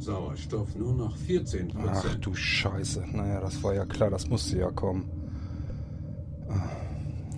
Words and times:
Sauerstoff 0.00 0.74
nur 0.76 0.94
noch 0.94 1.16
14%. 1.16 1.72
Ach 1.86 2.14
du 2.16 2.34
Scheiße. 2.34 3.04
Naja, 3.12 3.40
das 3.40 3.62
war 3.62 3.74
ja 3.74 3.84
klar, 3.84 4.10
das 4.10 4.28
musste 4.28 4.58
ja 4.58 4.70
kommen. 4.70 5.10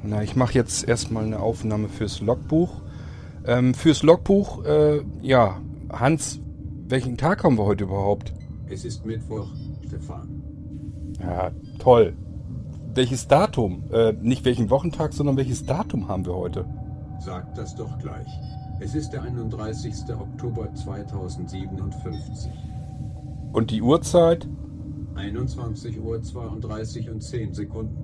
Na, 0.04 0.22
ich 0.22 0.36
mache 0.36 0.54
jetzt 0.54 0.88
erstmal 0.88 1.24
eine 1.24 1.40
Aufnahme 1.40 1.88
fürs 1.88 2.20
Logbuch. 2.20 2.80
Ähm, 3.44 3.74
fürs 3.74 4.02
Logbuch, 4.02 4.64
äh, 4.64 5.02
ja, 5.20 5.60
Hans, 5.90 6.40
welchen 6.88 7.16
Tag 7.16 7.44
haben 7.44 7.58
wir 7.58 7.64
heute 7.64 7.84
überhaupt? 7.84 8.32
Es 8.68 8.84
ist 8.84 9.04
Mittwoch, 9.04 9.48
Stefan. 9.86 10.42
Ja, 11.20 11.50
toll. 11.78 12.14
Welches 12.94 13.28
Datum? 13.28 13.84
Äh, 13.92 14.12
nicht 14.20 14.44
welchen 14.44 14.70
Wochentag, 14.70 15.12
sondern 15.12 15.36
welches 15.36 15.64
Datum 15.64 16.08
haben 16.08 16.26
wir 16.26 16.34
heute? 16.34 16.64
Sag 17.20 17.54
das 17.54 17.74
doch 17.74 17.98
gleich. 17.98 18.26
Es 18.84 18.96
ist 18.96 19.12
der 19.12 19.22
31. 19.22 19.94
Oktober 20.12 20.74
2057. 20.74 22.50
Und 23.52 23.70
die 23.70 23.80
Uhrzeit? 23.80 24.48
21 25.14 26.00
Uhr 26.00 26.20
32 26.20 27.08
und 27.08 27.22
10 27.22 27.54
Sekunden. 27.54 27.96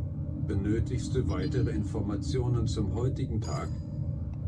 Benötigst 0.46 1.16
du 1.16 1.28
weitere 1.28 1.70
Informationen 1.70 2.68
zum 2.68 2.94
heutigen 2.94 3.40
Tag? 3.40 3.66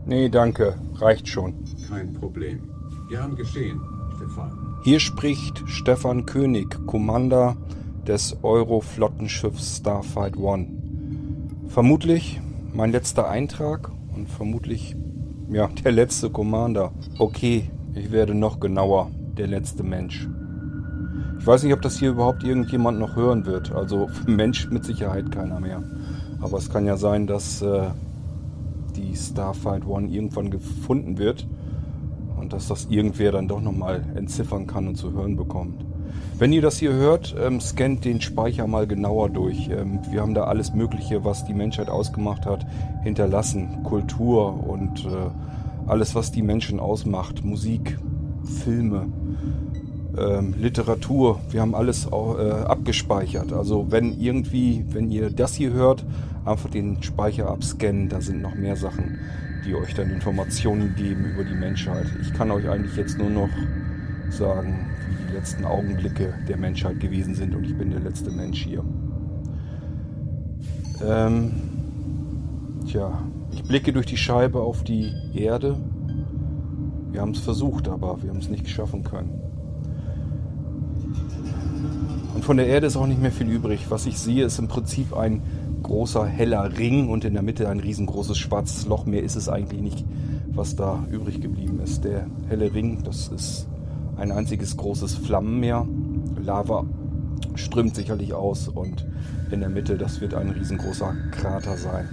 Nee, 0.07 0.29
danke. 0.29 0.77
Reicht 0.95 1.27
schon. 1.27 1.65
Kein 1.89 2.13
Problem. 2.13 2.61
Gern 3.09 3.35
geschehen, 3.35 3.81
Stefan. 4.17 4.77
Hier 4.85 5.01
spricht 5.01 5.65
Stefan 5.67 6.27
König, 6.27 6.87
Commander 6.87 7.57
des 8.07 8.37
Euro-Flottenschiffs 8.45 9.79
Starfight 9.79 10.37
One. 10.37 10.69
Vermutlich 11.67 12.41
mein 12.73 12.93
letzter 12.93 13.29
Eintrag 13.29 13.91
und 14.15 14.29
vermutlich 14.29 14.95
ja, 15.51 15.69
der 15.85 15.93
letzte 15.93 16.31
Commander. 16.31 16.93
Okay, 17.19 17.71
ich 17.95 18.13
werde 18.13 18.35
noch 18.35 18.61
genauer. 18.61 19.11
Der 19.37 19.47
letzte 19.47 19.83
Mensch. 19.83 20.29
Ich 21.39 21.47
weiß 21.47 21.63
nicht, 21.63 21.73
ob 21.73 21.83
das 21.83 21.99
hier 21.99 22.11
überhaupt 22.11 22.45
irgendjemand 22.45 22.99
noch 22.99 23.17
hören 23.17 23.47
wird. 23.47 23.73
Also 23.73 24.09
Mensch 24.27 24.69
mit 24.71 24.85
Sicherheit 24.85 25.33
keiner 25.33 25.59
mehr. 25.59 25.83
Aber 26.41 26.59
es 26.59 26.71
kann 26.71 26.87
ja 26.87 26.97
sein, 26.97 27.27
dass 27.27 27.63
äh, 27.63 27.89
die 28.97 29.17
Starfight 29.17 29.87
One 29.87 30.09
irgendwann 30.09 30.51
gefunden 30.51 31.19
wird 31.19 31.47
und 32.37 32.53
dass 32.53 32.69
das 32.69 32.87
irgendwer 32.91 33.33
dann 33.33 33.49
doch 33.49 33.61
nochmal 33.61 34.05
entziffern 34.15 34.67
kann 34.67 34.89
und 34.89 34.97
zu 34.97 35.13
hören 35.13 35.37
bekommt. 35.37 35.85
Wenn 36.41 36.55
ihr 36.55 36.63
das 36.63 36.79
hier 36.79 36.95
hört, 36.95 37.37
ähm, 37.39 37.61
scannt 37.61 38.07
den 38.07 38.23
Speicher 38.23 38.67
mal 38.67 38.87
genauer 38.87 39.29
durch. 39.29 39.69
Ähm, 39.69 40.01
wir 40.11 40.23
haben 40.23 40.33
da 40.33 40.45
alles 40.45 40.73
Mögliche, 40.73 41.23
was 41.23 41.45
die 41.45 41.53
Menschheit 41.53 41.91
ausgemacht 41.91 42.47
hat, 42.47 42.67
hinterlassen. 43.03 43.83
Kultur 43.83 44.67
und 44.67 45.05
äh, 45.05 45.09
alles, 45.87 46.15
was 46.15 46.33
die 46.33 46.41
Menschen 46.41 46.81
ausmacht. 46.81 47.45
Musik, 47.45 47.99
Filme, 48.65 49.09
ähm, 50.17 50.55
Literatur. 50.59 51.41
Wir 51.51 51.61
haben 51.61 51.75
alles 51.75 52.11
auch, 52.11 52.39
äh, 52.39 52.51
abgespeichert. 52.51 53.53
Also 53.53 53.93
wenn 53.93 54.19
irgendwie, 54.19 54.87
wenn 54.89 55.11
ihr 55.11 55.29
das 55.29 55.53
hier 55.53 55.75
hört, 55.75 56.07
einfach 56.47 56.71
den 56.71 57.03
Speicher 57.03 57.51
abscannen. 57.51 58.09
Da 58.09 58.23
sind 58.23 58.41
noch 58.41 58.55
mehr 58.55 58.77
Sachen, 58.77 59.19
die 59.67 59.75
euch 59.75 59.93
dann 59.93 60.09
Informationen 60.09 60.95
geben 60.97 61.33
über 61.35 61.45
die 61.45 61.55
Menschheit. 61.55 62.07
Ich 62.23 62.33
kann 62.33 62.51
euch 62.51 62.67
eigentlich 62.67 62.97
jetzt 62.97 63.19
nur 63.19 63.29
noch 63.29 63.51
sagen, 64.31 64.87
letzten 65.31 65.65
Augenblicke 65.65 66.35
der 66.49 66.57
Menschheit 66.57 67.01
gewesen 67.01 67.35
sind 67.35 67.55
und 67.55 67.65
ich 67.65 67.77
bin 67.77 67.91
der 67.91 68.01
letzte 68.01 68.31
Mensch 68.31 68.63
hier. 68.63 68.85
Ähm, 71.07 71.53
tja, 72.87 73.23
ich 73.53 73.63
blicke 73.65 73.93
durch 73.93 74.07
die 74.07 74.17
Scheibe 74.17 74.61
auf 74.61 74.85
die 74.85 75.13
Erde. 75.35 75.77
Wir 77.11 77.21
haben 77.21 77.33
es 77.33 77.41
versucht, 77.41 77.89
aber 77.89 78.23
wir 78.23 78.31
haben 78.31 78.39
es 78.39 78.49
nicht 78.49 78.69
schaffen 78.69 79.03
können. 79.03 79.41
Und 82.35 82.45
von 82.45 82.57
der 82.57 82.67
Erde 82.67 82.87
ist 82.87 82.97
auch 82.97 83.07
nicht 83.07 83.21
mehr 83.21 83.33
viel 83.33 83.49
übrig. 83.49 83.87
Was 83.91 84.07
ich 84.07 84.19
sehe, 84.19 84.45
ist 84.45 84.59
im 84.59 84.69
Prinzip 84.69 85.17
ein 85.17 85.43
großer 85.83 86.25
heller 86.25 86.79
Ring 86.79 87.09
und 87.09 87.25
in 87.25 87.33
der 87.33 87.43
Mitte 87.43 87.69
ein 87.69 87.81
riesengroßes 87.81 88.39
schwarzes 88.39 88.87
Loch. 88.87 89.07
Mehr 89.07 89.23
ist 89.23 89.37
es 89.37 89.49
eigentlich 89.49 89.81
nicht, 89.81 90.05
was 90.53 90.77
da 90.77 91.05
übrig 91.11 91.41
geblieben 91.41 91.81
ist. 91.83 92.05
Der 92.05 92.27
helle 92.49 92.73
Ring, 92.73 93.03
das 93.05 93.29
ist 93.29 93.67
ein 94.17 94.33
einziges 94.33 94.77
großes 94.77 95.15
Flammenmeer. 95.15 95.87
Lava 96.43 96.85
strömt 97.55 97.95
sicherlich 97.95 98.35
aus 98.35 98.69
und 98.69 99.07
in 99.51 99.61
der 99.61 99.69
Mitte, 99.69 99.97
das 99.99 100.21
wird 100.21 100.35
ein 100.35 100.51
riesengroßer 100.51 101.15
Krater 101.31 101.77
sein. 101.77 102.09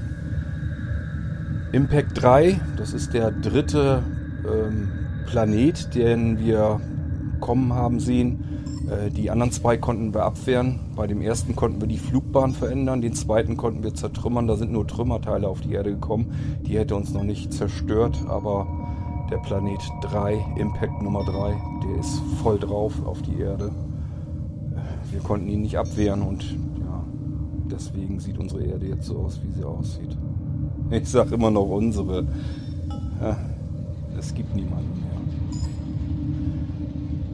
Impact 1.71 2.21
3, 2.21 2.59
das 2.77 2.93
ist 2.93 3.13
der 3.13 3.31
dritte 3.31 4.03
ähm, 4.47 4.89
Planet, 5.27 5.93
den 5.93 6.39
wir 6.39 6.79
kommen 7.39 7.73
haben 7.73 7.99
sehen. 7.99 8.43
Äh, 8.89 9.11
die 9.11 9.29
anderen 9.29 9.51
zwei 9.51 9.77
konnten 9.77 10.13
wir 10.13 10.23
abwehren. 10.23 10.79
Bei 10.95 11.07
dem 11.07 11.21
ersten 11.21 11.55
konnten 11.55 11.81
wir 11.81 11.87
die 11.87 11.97
Flugbahn 11.97 12.53
verändern, 12.53 13.01
den 13.01 13.13
zweiten 13.13 13.57
konnten 13.57 13.83
wir 13.83 13.93
zertrümmern. 13.93 14.47
Da 14.47 14.55
sind 14.55 14.71
nur 14.71 14.87
Trümmerteile 14.87 15.47
auf 15.47 15.61
die 15.61 15.73
Erde 15.73 15.91
gekommen. 15.91 16.33
Die 16.61 16.77
hätte 16.77 16.95
uns 16.95 17.13
noch 17.13 17.23
nicht 17.23 17.53
zerstört, 17.53 18.17
aber 18.27 18.86
der 19.29 19.37
Planet 19.37 19.79
3, 20.01 20.53
Impact 20.55 21.01
Nummer 21.01 21.23
3, 21.23 21.55
der 21.83 21.99
ist 21.99 22.21
voll 22.41 22.57
drauf 22.59 22.93
auf 23.05 23.21
die 23.21 23.39
Erde. 23.39 23.71
Wir 25.11 25.19
konnten 25.21 25.47
ihn 25.49 25.61
nicht 25.61 25.77
abwehren 25.77 26.21
und 26.21 26.43
ja, 26.43 27.03
deswegen 27.69 28.19
sieht 28.19 28.37
unsere 28.37 28.63
Erde 28.63 28.87
jetzt 28.87 29.07
so 29.07 29.17
aus, 29.19 29.39
wie 29.43 29.51
sie 29.51 29.63
aussieht. 29.63 30.17
Ich 30.91 31.09
sage 31.09 31.35
immer 31.35 31.51
noch 31.51 31.67
unsere. 31.67 32.25
Ja, 33.21 33.37
es 34.17 34.33
gibt 34.33 34.55
niemanden 34.55 35.01
mehr. 35.01 35.07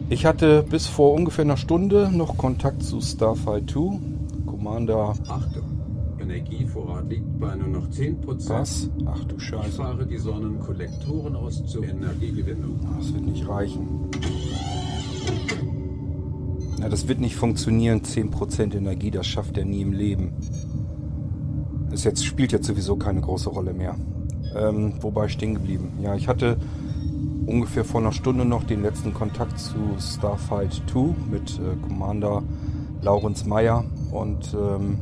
Ich 0.09 0.25
hatte 0.25 0.63
bis 0.63 0.87
vor 0.87 1.13
ungefähr 1.13 1.45
einer 1.45 1.57
Stunde 1.57 2.09
noch 2.11 2.37
Kontakt 2.37 2.83
zu 2.83 3.01
Starfight 3.01 3.69
2. 3.69 3.99
Commander. 4.45 5.15
Achtung, 5.27 5.63
Energievorrat 6.23 7.09
liegt 7.09 7.39
bei 7.39 7.55
nur 7.55 7.67
noch 7.67 7.87
10%. 7.89 8.49
Was? 8.49 8.89
Ach 9.05 9.23
du 9.25 9.35
Ich 9.35 9.43
Scheiße. 9.43 9.71
fahre 9.71 10.05
die 10.05 10.17
Sonnenkollektoren 10.17 11.35
aus 11.35 11.65
zur 11.65 11.83
Energiegewinnung. 11.83 12.79
Das 12.97 13.13
wird 13.13 13.25
nicht 13.25 13.47
reichen. 13.47 14.09
Ja, 16.79 16.89
das 16.89 17.07
wird 17.07 17.19
nicht 17.19 17.35
funktionieren. 17.35 18.01
10% 18.01 18.75
Energie, 18.75 19.11
das 19.11 19.27
schafft 19.27 19.57
er 19.57 19.65
nie 19.65 19.81
im 19.81 19.93
Leben. 19.93 20.33
Das 21.89 22.03
jetzt, 22.03 22.25
spielt 22.25 22.51
jetzt 22.51 22.67
sowieso 22.67 22.95
keine 22.95 23.21
große 23.21 23.49
Rolle 23.49 23.73
mehr. 23.73 23.95
Ähm, 24.55 24.93
wobei 25.01 25.27
stehen 25.27 25.53
geblieben. 25.53 25.91
Ja, 26.01 26.15
ich 26.15 26.27
hatte 26.27 26.57
ungefähr 27.45 27.83
vor 27.83 28.01
einer 28.01 28.11
Stunde 28.11 28.45
noch 28.45 28.63
den 28.63 28.81
letzten 28.81 29.13
Kontakt 29.13 29.59
zu 29.59 29.75
Starfight 29.99 30.81
2 30.91 30.99
mit 31.29 31.59
äh, 31.59 31.75
Commander 31.87 32.43
Laurenz 33.01 33.45
Meyer 33.45 33.83
und 34.11 34.53
ähm, 34.53 34.99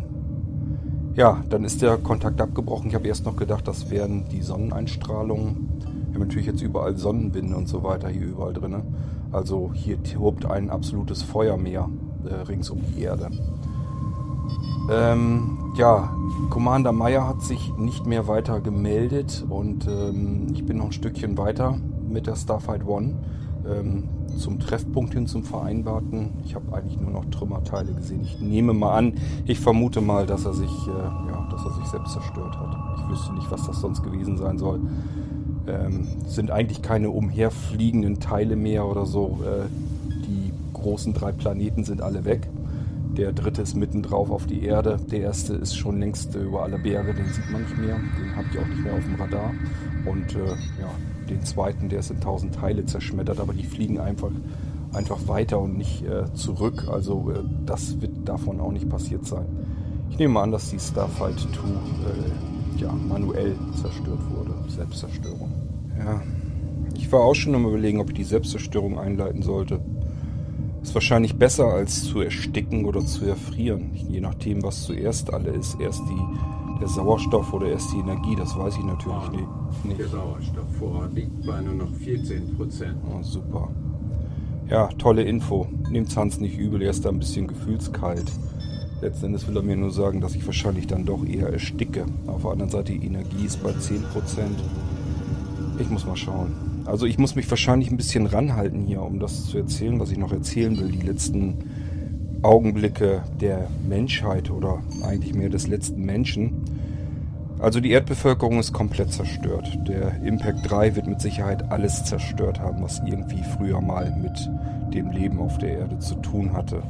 ja, 1.16 1.44
dann 1.50 1.64
ist 1.64 1.82
der 1.82 1.98
Kontakt 1.98 2.40
abgebrochen. 2.42 2.90
Ich 2.90 2.96
habe 2.96 3.08
erst 3.08 3.26
noch 3.26 3.36
gedacht, 3.36 3.68
das 3.68 3.90
wären 3.90 4.26
die 4.30 4.42
Sonneneinstrahlungen. 4.42 5.70
Wir 6.08 6.16
haben 6.16 6.28
natürlich 6.28 6.48
jetzt 6.48 6.62
überall 6.62 6.98
Sonnenwinde 6.98 7.56
und 7.56 7.68
so 7.68 7.84
weiter 7.84 8.10
hier 8.10 8.28
überall 8.28 8.54
drin. 8.54 8.82
Also 9.32 9.72
hier 9.74 10.02
tobt 10.04 10.46
ein 10.46 10.70
absolutes 10.70 11.22
Feuermeer 11.22 11.90
äh, 12.26 12.34
rings 12.34 12.70
um 12.70 12.82
die 12.82 13.02
Erde. 13.02 13.30
Ähm, 14.90 15.74
ja, 15.78 16.14
Commander 16.50 16.92
Meyer 16.92 17.28
hat 17.28 17.42
sich 17.42 17.72
nicht 17.78 18.06
mehr 18.06 18.28
weiter 18.28 18.60
gemeldet 18.60 19.46
und 19.50 19.88
ähm, 19.88 20.48
ich 20.54 20.66
bin 20.66 20.78
noch 20.78 20.88
ein 20.88 20.92
Stückchen 20.92 21.38
weiter 21.38 21.78
mit 22.10 22.28
der 22.28 22.36
Starfight 22.36 22.86
One 22.86 23.16
ähm, 23.70 24.04
zum 24.38 24.60
Treffpunkt 24.60 25.14
hin, 25.14 25.28
zum 25.28 25.44
Vereinbarten. 25.44 26.32
Ich 26.46 26.56
habe 26.56 26.74
eigentlich 26.76 27.00
nur 27.00 27.12
noch 27.12 27.26
Trümmerteile 27.26 27.94
gesehen. 27.94 28.22
Ich 28.24 28.40
nehme 28.40 28.74
mal 28.74 28.98
an, 28.98 29.14
ich 29.46 29.60
vermute 29.60 30.02
mal, 30.02 30.26
dass 30.26 30.46
er 30.46 30.54
sich, 30.54 30.72
äh, 30.88 30.92
ja, 30.92 31.48
dass 31.52 31.64
er 31.66 31.74
sich 31.74 31.86
selbst 31.86 32.14
zerstört 32.14 32.58
hat. 32.58 32.76
Ich 32.98 33.10
wüsste 33.10 33.34
nicht, 33.34 33.52
was 33.52 33.66
das 33.66 33.80
sonst 33.82 34.04
gewesen 34.04 34.38
sein 34.38 34.58
soll. 34.58 34.80
Ähm, 35.68 36.08
sind 36.26 36.50
eigentlich 36.52 36.82
keine 36.82 37.10
umherfliegenden 37.10 38.20
Teile 38.20 38.56
mehr 38.56 38.86
oder 38.86 39.06
so. 39.06 39.40
Äh, 39.44 39.68
die 40.26 40.52
großen 40.74 41.14
drei 41.14 41.32
Planeten 41.32 41.84
sind 41.84 42.02
alle 42.02 42.26
weg. 42.26 42.50
Der 43.18 43.34
dritte 43.34 43.62
ist 43.62 43.76
mitten 43.76 44.02
drauf 44.02 44.32
auf 44.32 44.48
die 44.48 44.64
Erde. 44.64 44.98
Der 45.12 45.20
erste 45.20 45.54
ist 45.54 45.76
schon 45.76 46.00
längst 46.00 46.36
äh, 46.36 46.44
über 46.44 46.64
alle 46.64 46.80
Berge, 46.80 47.14
den 47.14 47.26
sieht 47.34 47.50
man 47.52 47.62
nicht 47.62 47.78
mehr. 47.78 47.98
Den 47.98 48.36
habe 48.36 48.48
ich 48.52 48.60
auch 48.60 48.68
nicht 48.68 48.84
mehr 48.84 48.94
auf 48.94 49.04
dem 49.04 49.16
Radar. 49.16 49.52
Und 50.06 50.34
äh, 50.36 50.48
ja, 50.80 50.90
den 51.32 51.44
zweiten, 51.44 51.90
der 51.90 52.00
ist 52.00 52.12
in 52.12 52.20
tausend 52.20 52.56
Teile 52.56 52.86
zerschmettert, 52.86 53.40
aber 53.40 53.54
die 53.54 53.64
fliegen 53.64 54.00
einfach, 54.00 54.32
einfach 54.94 55.28
weiter 55.28 55.60
und 55.60 55.78
nicht 55.78 56.04
äh, 56.06 56.32
zurück. 56.34 56.88
Also 56.92 57.32
äh, 57.32 57.44
das 57.66 58.02
wird 58.02 58.28
davon 58.28 58.60
auch 58.60 58.72
nicht 58.72 58.90
passiert 58.90 59.26
sein. 59.26 59.46
Ich 60.10 60.20
nehme 60.20 60.40
an, 60.40 60.52
dass 60.52 60.70
die 60.70 60.80
Starfight 60.80 61.40
2 61.40 61.48
äh, 61.48 62.82
ja, 62.82 62.92
manuell 62.92 63.56
zerstört 63.82 64.20
wurde. 64.30 64.54
Selbstzerstörung. 64.70 65.52
Ja, 65.98 66.22
ich 66.96 67.12
war 67.12 67.22
auch 67.22 67.36
schon 67.36 67.56
am 67.56 67.66
überlegen, 67.66 68.00
ob 68.00 68.10
ich 68.10 68.16
die 68.16 68.24
Selbstzerstörung 68.24 69.00
einleiten 69.00 69.42
sollte. 69.42 69.80
Ist 70.82 70.94
wahrscheinlich 70.94 71.36
besser 71.36 71.66
als 71.68 72.04
zu 72.04 72.22
ersticken 72.22 72.86
oder 72.86 73.06
zu 73.06 73.26
erfrieren. 73.26 73.92
Je 73.94 74.20
nachdem, 74.20 74.64
was 74.64 74.84
zuerst 74.84 75.34
alle 75.34 75.52
ist. 75.52 75.80
Erst 75.80 76.02
die, 76.02 76.61
der 76.82 76.90
Sauerstoff 76.90 77.54
oder 77.54 77.68
erst 77.68 77.94
die 77.94 78.00
Energie, 78.00 78.36
das 78.36 78.58
weiß 78.58 78.76
ich 78.78 78.84
natürlich 78.84 79.30
nicht. 79.84 80.00
Der 80.00 80.08
Sauerstoffvorrat 80.08 81.14
liegt 81.14 81.46
bei 81.46 81.62
nur 81.62 81.76
noch 81.76 81.92
14%. 81.92 82.94
Oh, 83.08 83.22
super. 83.22 83.70
Ja, 84.68 84.88
tolle 84.98 85.24
Info. 85.24 85.68
Nehmt 85.90 86.16
Hans 86.16 86.40
nicht 86.40 86.58
übel, 86.58 86.82
er 86.82 86.90
ist 86.90 87.06
da 87.06 87.10
ein 87.10 87.20
bisschen 87.20 87.48
gefühlskalt. 87.48 88.32
Letzten 89.02 89.28
Endes 89.28 89.48
will 89.48 89.58
er 89.58 89.64
mir 89.64 89.76
nur 89.76 89.92
sagen, 89.92 90.22
dass 90.22 90.36
ich 90.36 90.46
wahrscheinlich 90.46 90.88
dann 90.88 91.06
doch 91.06 91.26
eher 91.26 91.50
ersticke. 91.50 92.06
Auf 92.28 92.42
der 92.44 92.52
anderen 92.52 92.72
Seite, 92.72 92.94
die 92.94 93.06
Energie 93.06 93.46
ist 93.46 93.62
bei 93.62 93.72
10%. 93.72 94.02
Ich 95.80 95.90
muss 95.90 96.06
mal 96.06 96.16
schauen. 96.16 96.54
Also 96.86 97.06
ich 97.06 97.18
muss 97.18 97.36
mich 97.36 97.50
wahrscheinlich 97.50 97.92
ein 97.92 97.98
bisschen 97.98 98.26
ranhalten 98.26 98.82
hier, 98.82 99.02
um 99.02 99.20
das 99.20 99.46
zu 99.46 99.58
erzählen, 99.58 100.00
was 100.00 100.12
ich 100.12 100.18
noch 100.18 100.32
erzählen 100.32 100.80
will. 100.80 100.90
Die 100.90 101.06
letzten 101.06 101.58
Augenblicke 102.44 103.24
der 103.40 103.68
Menschheit 103.88 104.50
oder 104.50 104.82
eigentlich 105.04 105.34
mehr 105.36 105.50
des 105.50 105.68
letzten 105.68 106.04
Menschen. 106.04 106.64
Also 107.62 107.80
die 107.80 107.92
Erdbevölkerung 107.92 108.60
ist 108.60 108.74
komplett 108.74 109.14
zerstört. 109.14 109.78
Der 109.88 110.20
Impact 110.24 110.70
3 110.70 110.96
wird 110.96 111.06
mit 111.06 111.22
Sicherheit 111.22 111.72
alles 111.72 112.04
zerstört 112.04 112.60
haben, 112.60 112.82
was 112.82 113.02
irgendwie 113.06 113.44
früher 113.56 113.80
mal 113.82 114.12
mit 114.20 114.50
dem 114.96 115.12
Leben 115.12 115.40
auf 115.40 115.60
der 115.60 115.78
Erde 115.78 116.00
zu 116.00 116.16
tun 116.16 116.54
hatte. 116.54 116.82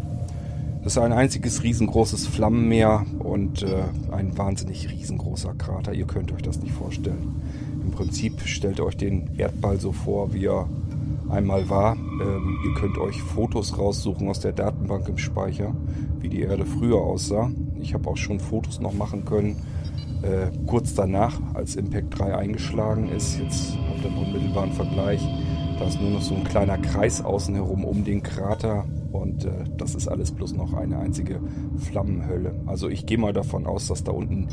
Das 0.81 0.93
ist 0.93 0.97
ein 0.97 1.11
einziges 1.11 1.61
riesengroßes 1.63 2.25
Flammenmeer 2.25 3.05
und 3.19 3.63
äh, 3.63 3.83
ein 4.11 4.37
wahnsinnig 4.37 4.89
riesengroßer 4.89 5.53
Krater. 5.55 5.93
Ihr 5.93 6.07
könnt 6.07 6.31
euch 6.31 6.41
das 6.41 6.61
nicht 6.61 6.73
vorstellen. 6.73 7.41
Im 7.83 7.91
Prinzip 7.91 8.39
stellt 8.45 8.79
euch 8.79 8.95
den 8.95 9.35
Erdball 9.37 9.77
so 9.77 9.91
vor, 9.91 10.33
wie 10.33 10.45
er 10.45 10.69
einmal 11.29 11.69
war. 11.69 11.97
Ähm, 11.97 12.59
ihr 12.65 12.73
könnt 12.75 12.97
euch 12.97 13.21
Fotos 13.21 13.77
raussuchen 13.77 14.29
aus 14.29 14.39
der 14.39 14.53
Datenbank 14.53 15.09
im 15.09 15.17
Speicher, 15.17 15.75
wie 16.19 16.29
die 16.29 16.41
Erde 16.41 16.65
früher 16.65 17.01
aussah. 17.01 17.51
Ich 17.81 17.93
habe 17.93 18.09
auch 18.09 18.17
schon 18.17 18.39
Fotos 18.39 18.79
noch 18.79 18.93
machen 18.93 19.25
können, 19.25 19.57
äh, 20.23 20.51
kurz 20.67 20.93
danach, 20.93 21.39
als 21.53 21.75
Impact 21.75 22.19
3 22.19 22.35
eingeschlagen 22.35 23.09
ist. 23.09 23.39
Jetzt 23.39 23.77
ihr 24.03 24.09
einen 24.09 24.17
unmittelbaren 24.17 24.71
Vergleich. 24.71 25.21
Da 25.79 25.87
ist 25.87 25.99
nur 25.99 26.11
noch 26.11 26.21
so 26.21 26.35
ein 26.35 26.43
kleiner 26.43 26.77
Kreis 26.77 27.21
außen 27.21 27.55
herum 27.55 27.85
um 27.85 28.03
den 28.03 28.21
Krater 28.21 28.85
und 29.11 29.45
äh, 29.45 29.51
das 29.77 29.95
ist 29.95 30.07
alles 30.07 30.31
bloß 30.31 30.53
noch 30.53 30.73
eine 30.73 30.99
einzige 30.99 31.39
Flammenhölle. 31.77 32.53
Also 32.65 32.89
ich 32.89 33.05
gehe 33.05 33.17
mal 33.17 33.33
davon 33.33 33.65
aus, 33.65 33.87
dass 33.87 34.03
da 34.03 34.11
unten 34.11 34.47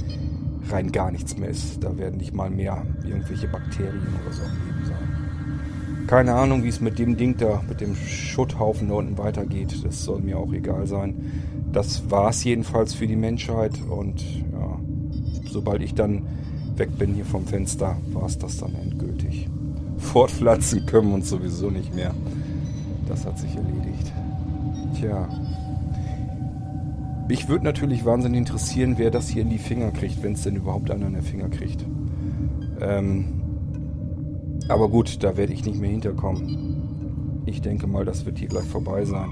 rein 0.71 0.91
gar 0.91 1.11
nichts 1.11 1.37
mehr 1.37 1.51
ist. 1.51 1.83
Da 1.85 1.97
werden 1.99 2.17
nicht 2.17 2.35
mal 2.35 2.51
mehr 2.51 2.83
irgendwelche 3.05 3.49
Bakterien 3.49 4.07
oder 4.25 4.33
so 4.33 4.43
am 4.43 4.67
Leben 4.67 4.85
sein. 4.87 6.07
Keine 6.07 6.35
Ahnung, 6.35 6.65
wie 6.65 6.69
es 6.69 6.81
mit 6.81 6.99
dem 6.99 7.19
Ding 7.19 7.37
da, 7.37 7.63
mit 7.69 7.83
dem 7.83 7.95
Schutthaufen 7.95 8.89
da 8.89 8.95
unten 8.95 9.19
weitergeht. 9.19 9.85
Das 9.85 10.05
soll 10.05 10.21
mir 10.21 10.39
auch 10.39 10.53
egal 10.53 10.87
sein. 10.87 11.15
Das 11.73 12.11
war 12.11 12.31
es 12.31 12.43
jedenfalls 12.45 12.95
für 12.95 13.07
die 13.07 13.17
Menschheit 13.17 13.79
und 13.91 14.23
ja, 14.51 14.78
sobald 15.51 15.83
ich 15.83 15.95
dann 15.95 16.23
weg 16.77 16.97
bin 16.99 17.15
hier 17.15 17.25
vom 17.25 17.47
Fenster, 17.47 17.97
war 18.13 18.27
es 18.27 18.39
das 18.39 18.59
dann 18.59 18.75
endgültig. 18.75 19.49
Fortpflanzen 19.99 20.87
können 20.87 21.09
wir 21.09 21.15
uns 21.15 21.29
sowieso 21.29 21.71
nicht 21.71 21.95
mehr. 21.95 22.15
Das 23.09 23.25
hat 23.27 23.39
sich 23.39 23.55
erledigt. 23.57 24.13
Tja, 24.95 25.29
mich 27.29 27.47
würde 27.47 27.65
natürlich 27.65 28.07
wahnsinnig 28.07 28.39
interessieren, 28.39 28.95
wer 28.97 29.11
das 29.11 29.29
hier 29.29 29.43
in 29.43 29.51
die 29.51 29.59
Finger 29.59 29.91
kriegt, 29.91 30.23
wenn 30.23 30.33
es 30.33 30.43
denn 30.43 30.57
überhaupt 30.57 30.91
einer 30.91 31.07
in 31.07 31.13
den 31.13 31.23
Finger 31.23 31.51
kriegt. 31.51 31.85
Ähm, 32.81 33.27
aber 34.69 34.89
gut, 34.89 35.23
da 35.23 35.37
werde 35.37 35.53
ich 35.53 35.67
nicht 35.67 35.79
mehr 35.79 35.91
hinterkommen. 35.91 37.43
Ich 37.45 37.61
denke 37.61 37.87
mal, 37.87 38.07
das 38.07 38.25
wird 38.25 38.39
hier 38.39 38.49
gleich 38.49 38.65
vorbei 38.67 39.05
sein. 39.05 39.29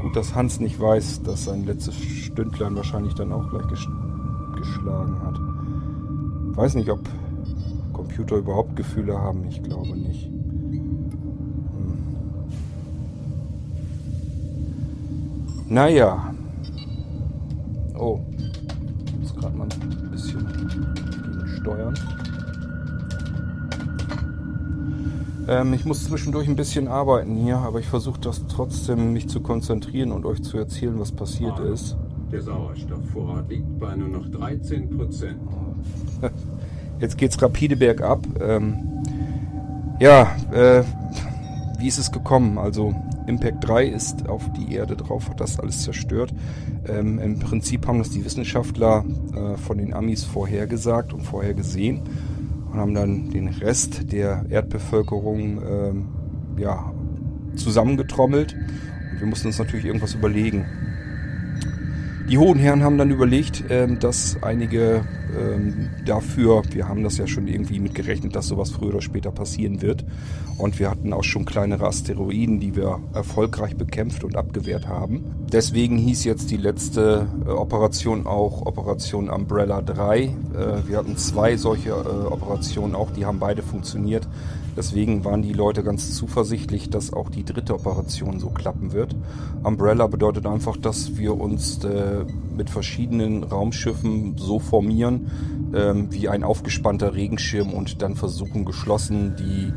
Gut, 0.00 0.16
dass 0.16 0.34
Hans 0.34 0.60
nicht 0.60 0.80
weiß, 0.80 1.22
dass 1.24 1.44
sein 1.44 1.66
letztes 1.66 1.94
Stündlein 1.96 2.74
wahrscheinlich 2.74 3.12
dann 3.14 3.32
auch 3.32 3.50
gleich 3.50 3.66
ges 3.68 3.86
geschlagen 4.66 5.20
hat. 5.22 5.38
Weiß 6.56 6.74
nicht, 6.74 6.90
ob 6.90 7.00
Computer 7.92 8.36
überhaupt 8.36 8.76
Gefühle 8.76 9.18
haben. 9.18 9.46
Ich 9.48 9.62
glaube 9.62 9.96
nicht. 9.96 10.26
Hm. 10.26 10.32
Naja, 15.68 16.34
Oh, 17.98 18.20
ich 19.06 19.16
muss 19.18 19.34
gerade 19.34 19.56
mal 19.56 19.66
ein 19.72 20.10
bisschen 20.10 20.46
steuern. 21.60 21.94
Ähm, 25.48 25.72
ich 25.72 25.86
muss 25.86 26.04
zwischendurch 26.04 26.46
ein 26.46 26.56
bisschen 26.56 26.88
arbeiten 26.88 27.36
hier, 27.36 27.56
aber 27.56 27.80
ich 27.80 27.88
versuche 27.88 28.20
das 28.20 28.46
trotzdem, 28.48 29.14
mich 29.14 29.28
zu 29.28 29.40
konzentrieren 29.40 30.12
und 30.12 30.26
euch 30.26 30.42
zu 30.42 30.58
erzählen, 30.58 30.98
was 30.98 31.10
passiert 31.10 31.58
ist. 31.60 31.96
Der 32.32 32.42
Sauerstoffvorrat 32.42 33.48
liegt 33.48 33.78
bei 33.78 33.94
nur 33.94 34.08
noch 34.08 34.28
13 34.28 34.90
Prozent. 34.90 35.40
Jetzt 37.00 37.18
geht's 37.18 37.40
rapide 37.40 37.76
bergab. 37.76 38.26
Ähm, 38.40 39.04
ja, 40.00 40.34
äh, 40.52 40.82
wie 41.78 41.86
ist 41.86 41.98
es 41.98 42.10
gekommen? 42.10 42.58
Also 42.58 42.94
Impact 43.26 43.66
3 43.66 43.86
ist 43.86 44.28
auf 44.28 44.42
die 44.52 44.74
Erde 44.74 44.96
drauf, 44.96 45.28
hat 45.28 45.40
das 45.40 45.60
alles 45.60 45.82
zerstört. 45.82 46.32
Ähm, 46.88 47.18
Im 47.18 47.38
Prinzip 47.38 47.86
haben 47.86 47.98
das 47.98 48.10
die 48.10 48.24
Wissenschaftler 48.24 49.04
äh, 49.34 49.56
von 49.56 49.78
den 49.78 49.94
Amis 49.94 50.24
vorhergesagt 50.24 51.12
und 51.12 51.22
vorhergesehen 51.22 52.02
und 52.72 52.78
haben 52.78 52.94
dann 52.94 53.30
den 53.30 53.48
Rest 53.48 54.12
der 54.12 54.46
Erdbevölkerung 54.48 55.62
ähm, 55.68 56.08
ja, 56.58 56.92
zusammengetrommelt. 57.54 58.54
Und 59.12 59.20
wir 59.20 59.26
mussten 59.26 59.48
uns 59.48 59.58
natürlich 59.58 59.86
irgendwas 59.86 60.14
überlegen. 60.14 60.66
Die 62.28 62.38
Hohen 62.38 62.58
Herren 62.58 62.82
haben 62.82 62.98
dann 62.98 63.10
überlegt, 63.12 63.62
ähm, 63.70 64.00
dass 64.00 64.36
einige 64.42 65.02
ähm, 65.36 65.90
dafür, 66.04 66.62
wir 66.70 66.88
haben 66.88 67.02
das 67.02 67.18
ja 67.18 67.26
schon 67.26 67.48
irgendwie 67.48 67.80
mitgerechnet, 67.80 68.34
dass 68.36 68.48
sowas 68.48 68.70
früher 68.70 68.90
oder 68.90 69.00
später 69.00 69.30
passieren 69.30 69.82
wird. 69.82 70.04
Und 70.58 70.78
wir 70.78 70.90
hatten 70.90 71.12
auch 71.12 71.24
schon 71.24 71.44
kleinere 71.44 71.86
Asteroiden, 71.86 72.60
die 72.60 72.76
wir 72.76 73.00
erfolgreich 73.12 73.76
bekämpft 73.76 74.24
und 74.24 74.36
abgewehrt 74.36 74.88
haben. 74.88 75.24
Deswegen 75.52 75.98
hieß 75.98 76.24
jetzt 76.24 76.50
die 76.50 76.56
letzte 76.56 77.28
äh, 77.46 77.50
Operation 77.50 78.26
auch 78.26 78.64
Operation 78.66 79.28
Umbrella 79.28 79.82
3. 79.82 80.18
Äh, 80.18 80.30
wir 80.86 80.98
hatten 80.98 81.16
zwei 81.16 81.56
solche 81.56 81.90
äh, 81.90 81.92
Operationen 81.92 82.94
auch, 82.94 83.10
die 83.10 83.26
haben 83.26 83.38
beide 83.38 83.62
funktioniert. 83.62 84.26
Deswegen 84.76 85.24
waren 85.24 85.40
die 85.40 85.54
Leute 85.54 85.82
ganz 85.82 86.14
zuversichtlich, 86.14 86.90
dass 86.90 87.10
auch 87.10 87.30
die 87.30 87.44
dritte 87.44 87.74
Operation 87.74 88.38
so 88.38 88.50
klappen 88.50 88.92
wird. 88.92 89.16
Umbrella 89.62 90.06
bedeutet 90.06 90.44
einfach, 90.46 90.76
dass 90.76 91.16
wir 91.16 91.40
uns 91.40 91.82
äh, 91.82 92.24
mit 92.54 92.68
verschiedenen 92.68 93.42
Raumschiffen 93.42 94.36
so 94.36 94.58
formieren, 94.58 95.15
ähm, 95.74 96.08
wie 96.10 96.28
ein 96.28 96.42
aufgespannter 96.44 97.14
Regenschirm 97.14 97.72
und 97.72 98.02
dann 98.02 98.16
versuchen 98.16 98.64
geschlossen 98.64 99.36
die 99.36 99.72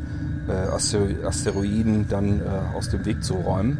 äh, 0.50 1.26
Asteroiden 1.26 2.06
dann 2.08 2.40
äh, 2.40 2.76
aus 2.76 2.90
dem 2.90 3.04
Weg 3.04 3.22
zu 3.22 3.34
räumen. 3.34 3.78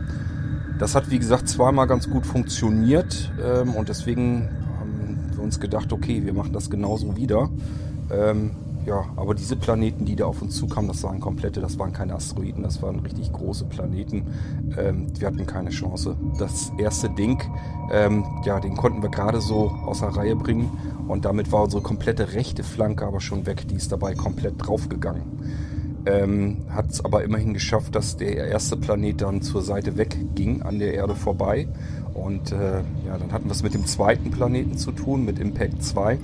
Das 0.78 0.94
hat 0.94 1.10
wie 1.10 1.18
gesagt 1.18 1.48
zweimal 1.48 1.86
ganz 1.86 2.08
gut 2.08 2.26
funktioniert 2.26 3.30
ähm, 3.42 3.74
und 3.74 3.88
deswegen 3.88 4.48
haben 4.78 5.30
wir 5.34 5.42
uns 5.42 5.60
gedacht, 5.60 5.92
okay, 5.92 6.24
wir 6.24 6.32
machen 6.32 6.52
das 6.52 6.70
genauso 6.70 7.16
wieder. 7.16 7.50
Ähm, 8.10 8.52
ja, 8.86 9.04
aber 9.16 9.34
diese 9.34 9.56
Planeten, 9.56 10.04
die 10.04 10.16
da 10.16 10.26
auf 10.26 10.40
uns 10.42 10.56
zukamen, 10.56 10.88
das 10.88 11.02
waren 11.02 11.20
komplette, 11.20 11.60
das 11.60 11.78
waren 11.78 11.92
keine 11.92 12.14
Asteroiden, 12.14 12.62
das 12.62 12.82
waren 12.82 13.00
richtig 13.00 13.32
große 13.32 13.66
Planeten. 13.66 14.26
Ähm, 14.78 15.06
wir 15.18 15.26
hatten 15.26 15.46
keine 15.46 15.70
Chance. 15.70 16.16
Das 16.38 16.72
erste 16.78 17.10
Ding, 17.10 17.42
ähm, 17.92 18.24
ja, 18.44 18.58
den 18.60 18.76
konnten 18.76 19.02
wir 19.02 19.10
gerade 19.10 19.40
so 19.40 19.68
außer 19.68 20.08
Reihe 20.08 20.36
bringen 20.36 20.70
und 21.08 21.24
damit 21.24 21.52
war 21.52 21.64
unsere 21.64 21.82
komplette 21.82 22.32
rechte 22.32 22.62
Flanke 22.62 23.06
aber 23.06 23.20
schon 23.20 23.46
weg. 23.46 23.68
Die 23.68 23.76
ist 23.76 23.92
dabei 23.92 24.14
komplett 24.14 24.54
draufgegangen. 24.58 25.24
Ähm, 26.06 26.64
Hat 26.70 26.90
es 26.90 27.04
aber 27.04 27.24
immerhin 27.24 27.52
geschafft, 27.52 27.94
dass 27.94 28.16
der 28.16 28.46
erste 28.46 28.76
Planet 28.76 29.20
dann 29.20 29.42
zur 29.42 29.60
Seite 29.60 29.98
wegging, 29.98 30.62
an 30.62 30.78
der 30.78 30.94
Erde 30.94 31.14
vorbei. 31.14 31.68
Und 32.14 32.52
äh, 32.52 32.78
ja, 33.06 33.18
dann 33.18 33.32
hatten 33.32 33.46
wir 33.46 33.52
es 33.52 33.62
mit 33.62 33.74
dem 33.74 33.86
zweiten 33.86 34.30
Planeten 34.30 34.78
zu 34.78 34.92
tun, 34.92 35.24
mit 35.24 35.38
Impact 35.38 35.82
2. 35.82 36.18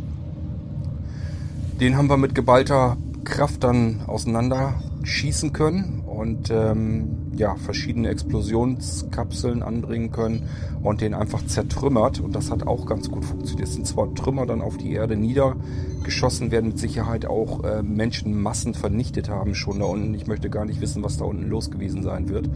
Den 1.80 1.98
haben 1.98 2.08
wir 2.08 2.16
mit 2.16 2.34
geballter 2.34 2.96
Kraft 3.24 3.62
dann 3.62 4.00
auseinanderschießen 4.06 5.52
können 5.52 6.02
und 6.06 6.50
ähm, 6.50 7.32
ja, 7.36 7.56
verschiedene 7.56 8.08
Explosionskapseln 8.08 9.62
anbringen 9.62 10.10
können 10.10 10.48
und 10.82 11.02
den 11.02 11.12
einfach 11.12 11.44
zertrümmert. 11.44 12.18
Und 12.20 12.34
das 12.34 12.50
hat 12.50 12.66
auch 12.66 12.86
ganz 12.86 13.10
gut 13.10 13.26
funktioniert. 13.26 13.68
Es 13.68 13.74
sind 13.74 13.86
zwar 13.86 14.14
Trümmer 14.14 14.46
dann 14.46 14.62
auf 14.62 14.78
die 14.78 14.92
Erde 14.92 15.16
niedergeschossen, 15.16 16.50
werden 16.50 16.68
mit 16.68 16.78
Sicherheit 16.78 17.26
auch 17.26 17.62
äh, 17.64 17.82
Menschenmassen 17.82 18.72
vernichtet 18.72 19.28
haben 19.28 19.54
schon 19.54 19.80
da 19.80 19.84
unten. 19.84 20.14
Ich 20.14 20.26
möchte 20.26 20.48
gar 20.48 20.64
nicht 20.64 20.80
wissen, 20.80 21.04
was 21.04 21.18
da 21.18 21.26
unten 21.26 21.46
los 21.50 21.70
gewesen 21.70 22.02
sein 22.02 22.30
wird. 22.30 22.48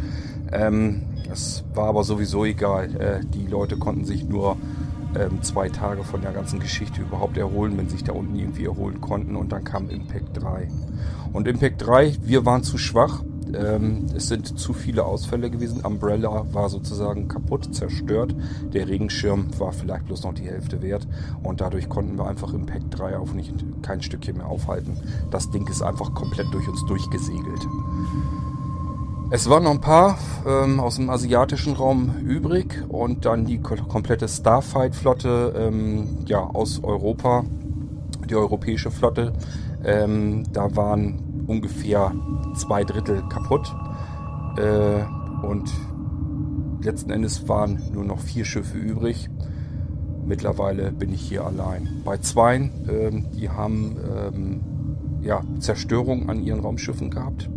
Ähm, 0.50 1.02
das 1.28 1.64
war 1.74 1.88
aber 1.88 2.04
sowieso 2.04 2.46
egal. 2.46 2.96
Äh, 2.96 3.20
die 3.26 3.46
Leute 3.46 3.76
konnten 3.76 4.06
sich 4.06 4.26
nur 4.26 4.56
ähm, 5.18 5.42
zwei 5.42 5.68
Tage 5.68 6.04
von 6.04 6.20
der 6.20 6.32
ganzen 6.32 6.60
Geschichte 6.60 7.02
überhaupt 7.02 7.36
erholen, 7.36 7.76
wenn 7.76 7.88
sich 7.88 8.04
da 8.04 8.12
unten 8.12 8.36
irgendwie 8.36 8.64
erholen 8.64 9.00
konnten. 9.00 9.36
Und 9.36 9.52
dann 9.52 9.64
kam 9.64 9.88
Impact 9.90 10.40
3. 10.42 10.68
Und 11.32 11.48
Impact 11.48 11.86
3, 11.86 12.16
wir 12.22 12.44
waren 12.46 12.62
zu 12.62 12.78
schwach. 12.78 13.22
Ähm, 13.52 14.06
es 14.14 14.28
sind 14.28 14.58
zu 14.58 14.72
viele 14.72 15.04
Ausfälle 15.04 15.50
gewesen. 15.50 15.80
Umbrella 15.84 16.46
war 16.52 16.68
sozusagen 16.68 17.26
kaputt, 17.26 17.74
zerstört. 17.74 18.34
Der 18.72 18.88
Regenschirm 18.88 19.48
war 19.58 19.72
vielleicht 19.72 20.06
bloß 20.06 20.22
noch 20.22 20.34
die 20.34 20.48
Hälfte 20.48 20.82
wert. 20.82 21.06
Und 21.42 21.60
dadurch 21.60 21.88
konnten 21.88 22.16
wir 22.16 22.26
einfach 22.26 22.52
Impact 22.52 22.98
3 22.98 23.18
auch 23.18 23.32
nicht, 23.32 23.54
kein 23.82 24.02
Stückchen 24.02 24.36
mehr 24.36 24.46
aufhalten. 24.46 24.96
Das 25.30 25.50
Ding 25.50 25.66
ist 25.66 25.82
einfach 25.82 26.14
komplett 26.14 26.46
durch 26.52 26.68
uns 26.68 26.84
durchgesegelt. 26.86 27.66
Es 29.32 29.48
waren 29.48 29.62
noch 29.62 29.70
ein 29.70 29.80
paar 29.80 30.18
ähm, 30.44 30.80
aus 30.80 30.96
dem 30.96 31.08
asiatischen 31.08 31.74
Raum 31.74 32.16
übrig 32.26 32.82
und 32.88 33.26
dann 33.26 33.44
die 33.44 33.60
komplette 33.60 34.26
Starfight-Flotte 34.26 35.54
ähm, 35.56 36.18
ja, 36.26 36.40
aus 36.40 36.82
Europa, 36.82 37.44
die 38.28 38.34
europäische 38.34 38.90
Flotte. 38.90 39.32
Ähm, 39.84 40.52
da 40.52 40.74
waren 40.74 41.44
ungefähr 41.46 42.12
zwei 42.56 42.82
Drittel 42.82 43.22
kaputt 43.28 43.72
äh, 44.56 45.04
und 45.46 45.70
letzten 46.82 47.12
Endes 47.12 47.48
waren 47.48 47.80
nur 47.92 48.04
noch 48.04 48.18
vier 48.18 48.44
Schiffe 48.44 48.78
übrig. 48.78 49.30
Mittlerweile 50.26 50.90
bin 50.90 51.12
ich 51.12 51.20
hier 51.20 51.46
allein. 51.46 52.02
Bei 52.04 52.16
zweien, 52.16 52.72
ähm, 52.90 53.30
die 53.30 53.48
haben 53.48 53.96
ähm, 54.12 54.60
ja, 55.22 55.42
Zerstörung 55.60 56.28
an 56.28 56.42
ihren 56.42 56.58
Raumschiffen 56.58 57.10
gehabt 57.10 57.48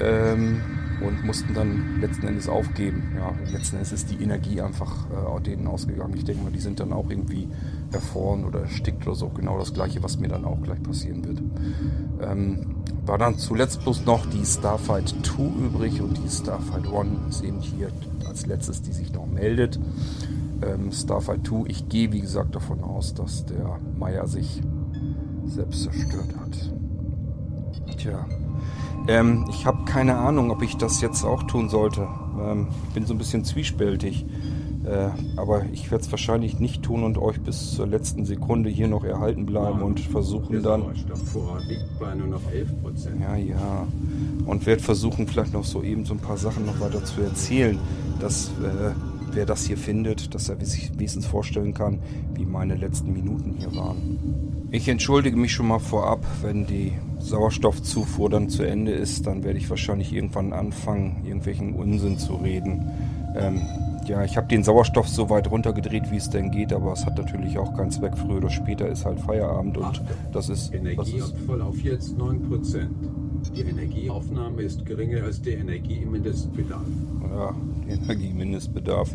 ähm, 0.00 0.60
und 1.00 1.24
mussten 1.24 1.54
dann 1.54 2.00
letzten 2.00 2.26
Endes 2.26 2.48
aufgeben. 2.48 3.12
Ja, 3.16 3.32
letzten 3.52 3.76
Endes 3.76 3.92
ist 3.92 4.10
die 4.10 4.22
Energie 4.22 4.60
einfach 4.60 5.06
äh, 5.10 5.40
denen 5.40 5.66
ausgegangen. 5.66 6.14
Ich 6.16 6.24
denke 6.24 6.44
mal, 6.44 6.52
die 6.52 6.60
sind 6.60 6.80
dann 6.80 6.92
auch 6.92 7.08
irgendwie 7.10 7.48
erfroren 7.92 8.44
oder 8.44 8.60
erstickt 8.60 9.06
oder 9.06 9.16
so. 9.16 9.28
Genau 9.28 9.58
das 9.58 9.74
gleiche, 9.74 10.02
was 10.02 10.18
mir 10.18 10.28
dann 10.28 10.44
auch 10.44 10.60
gleich 10.62 10.82
passieren 10.82 11.24
wird. 11.24 11.42
Ähm, 12.20 12.76
war 13.06 13.18
dann 13.18 13.38
zuletzt 13.38 13.82
bloß 13.82 14.06
noch 14.06 14.26
die 14.26 14.44
Starfight 14.44 15.14
2 15.22 15.42
übrig 15.66 16.00
und 16.00 16.18
die 16.24 16.28
Starfight 16.28 16.86
1 16.86 17.36
ist 17.36 17.44
eben 17.44 17.60
hier 17.60 17.90
als 18.26 18.46
letztes, 18.46 18.82
die 18.82 18.92
sich 18.92 19.12
noch 19.12 19.26
meldet. 19.26 19.78
Ähm, 20.62 20.90
Starfight 20.92 21.46
2, 21.46 21.64
ich 21.66 21.88
gehe 21.88 22.12
wie 22.12 22.20
gesagt 22.20 22.54
davon 22.54 22.82
aus, 22.82 23.14
dass 23.14 23.44
der 23.44 23.78
Meier 23.98 24.26
sich 24.26 24.62
selbst 25.46 25.82
zerstört 25.82 26.34
hat. 26.40 27.96
Tja, 27.98 28.26
ähm, 29.08 29.46
ich 29.50 29.66
habe 29.66 29.84
keine 29.84 30.16
Ahnung, 30.16 30.50
ob 30.50 30.62
ich 30.62 30.76
das 30.76 31.00
jetzt 31.00 31.24
auch 31.24 31.42
tun 31.44 31.68
sollte. 31.68 32.08
Ähm, 32.40 32.68
ich 32.88 32.94
bin 32.94 33.06
so 33.06 33.14
ein 33.14 33.18
bisschen 33.18 33.44
zwiespältig. 33.44 34.24
Äh, 34.84 35.08
aber 35.36 35.64
ich 35.72 35.90
werde 35.90 36.04
es 36.04 36.10
wahrscheinlich 36.10 36.60
nicht 36.60 36.82
tun 36.82 37.04
und 37.04 37.16
euch 37.16 37.40
bis 37.40 37.72
zur 37.72 37.86
letzten 37.86 38.26
Sekunde 38.26 38.68
hier 38.68 38.86
noch 38.86 39.02
erhalten 39.02 39.46
bleiben 39.46 39.80
und 39.80 39.98
versuchen 39.98 40.62
dann. 40.62 40.82
liegt 41.66 41.98
bei 41.98 42.14
nur 42.14 42.26
noch 42.26 42.50
11 42.52 42.68
Ja, 43.20 43.36
ja. 43.36 43.86
Und 44.44 44.66
werde 44.66 44.82
versuchen, 44.82 45.26
vielleicht 45.26 45.54
noch 45.54 45.64
so 45.64 45.82
eben 45.82 46.04
so 46.04 46.12
ein 46.12 46.20
paar 46.20 46.36
Sachen 46.36 46.66
noch 46.66 46.80
weiter 46.80 47.02
zu 47.02 47.22
erzählen, 47.22 47.78
dass 48.20 48.48
äh, 48.62 48.92
wer 49.32 49.46
das 49.46 49.64
hier 49.64 49.78
findet, 49.78 50.34
dass 50.34 50.50
er 50.50 50.62
sich 50.62 50.92
wenigstens 50.92 51.24
vorstellen 51.24 51.72
kann, 51.72 52.00
wie 52.34 52.44
meine 52.44 52.76
letzten 52.76 53.14
Minuten 53.14 53.54
hier 53.58 53.74
waren. 53.74 54.68
Ich 54.70 54.86
entschuldige 54.88 55.36
mich 55.36 55.52
schon 55.52 55.68
mal 55.68 55.78
vorab, 55.78 56.26
wenn 56.42 56.66
die 56.66 56.92
Sauerstoffzufuhr 57.24 58.30
dann 58.30 58.48
zu 58.48 58.62
Ende 58.62 58.92
ist, 58.92 59.26
dann 59.26 59.44
werde 59.44 59.58
ich 59.58 59.70
wahrscheinlich 59.70 60.12
irgendwann 60.12 60.52
anfangen, 60.52 61.22
irgendwelchen 61.24 61.74
Unsinn 61.74 62.18
zu 62.18 62.34
reden. 62.34 62.90
Ähm, 63.36 63.62
ja, 64.06 64.22
ich 64.24 64.36
habe 64.36 64.46
den 64.48 64.62
Sauerstoff 64.62 65.08
so 65.08 65.30
weit 65.30 65.50
runtergedreht, 65.50 66.10
wie 66.10 66.16
es 66.16 66.28
denn 66.28 66.50
geht, 66.50 66.72
aber 66.72 66.92
es 66.92 67.06
hat 67.06 67.16
natürlich 67.16 67.58
auch 67.58 67.74
keinen 67.74 67.90
Zweck. 67.90 68.16
Früher 68.16 68.36
oder 68.36 68.50
später 68.50 68.86
ist 68.88 69.04
halt 69.04 69.18
Feierabend 69.20 69.78
und 69.78 69.84
Achtung, 69.84 70.06
das 70.32 70.50
ist. 70.50 70.74
Energieabfall 70.74 71.62
auf 71.62 71.80
jetzt 71.82 72.16
9%. 72.16 72.86
Die 73.56 73.62
Energieaufnahme 73.62 74.62
ist 74.62 74.84
geringer 74.84 75.24
als 75.24 75.40
der 75.40 75.58
Energiemindestbedarf. 75.58 76.82
Ja, 77.30 77.54
Energiemindestbedarf. 77.88 79.10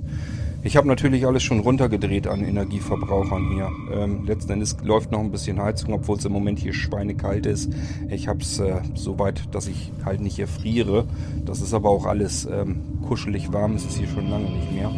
Ich 0.61 0.75
habe 0.75 0.87
natürlich 0.87 1.25
alles 1.25 1.41
schon 1.43 1.61
runtergedreht 1.61 2.27
an 2.27 2.43
Energieverbrauchern 2.43 3.51
hier. 3.53 3.71
Ähm, 3.93 4.25
letzten 4.25 4.51
Endes 4.51 4.75
läuft 4.83 5.11
noch 5.11 5.19
ein 5.19 5.31
bisschen 5.31 5.61
Heizung, 5.61 5.93
obwohl 5.93 6.17
es 6.17 6.25
im 6.25 6.33
Moment 6.33 6.59
hier 6.59 6.73
schweinekalt 6.73 7.45
ist. 7.45 7.71
Ich 8.09 8.27
habe 8.27 8.41
es 8.41 8.59
äh, 8.59 8.81
so 8.93 9.19
weit, 9.19 9.55
dass 9.55 9.67
ich 9.67 9.91
halt 10.03 10.19
nicht 10.19 10.37
erfriere. 10.37 11.05
Das 11.45 11.61
ist 11.61 11.73
aber 11.73 11.89
auch 11.89 12.05
alles 12.05 12.45
ähm, 12.45 12.81
kuschelig 13.07 13.53
warm. 13.53 13.75
Es 13.75 13.85
ist 13.85 13.97
hier 13.97 14.07
schon 14.09 14.29
lange 14.29 14.49
nicht 14.49 14.71
mehr. 14.73 14.91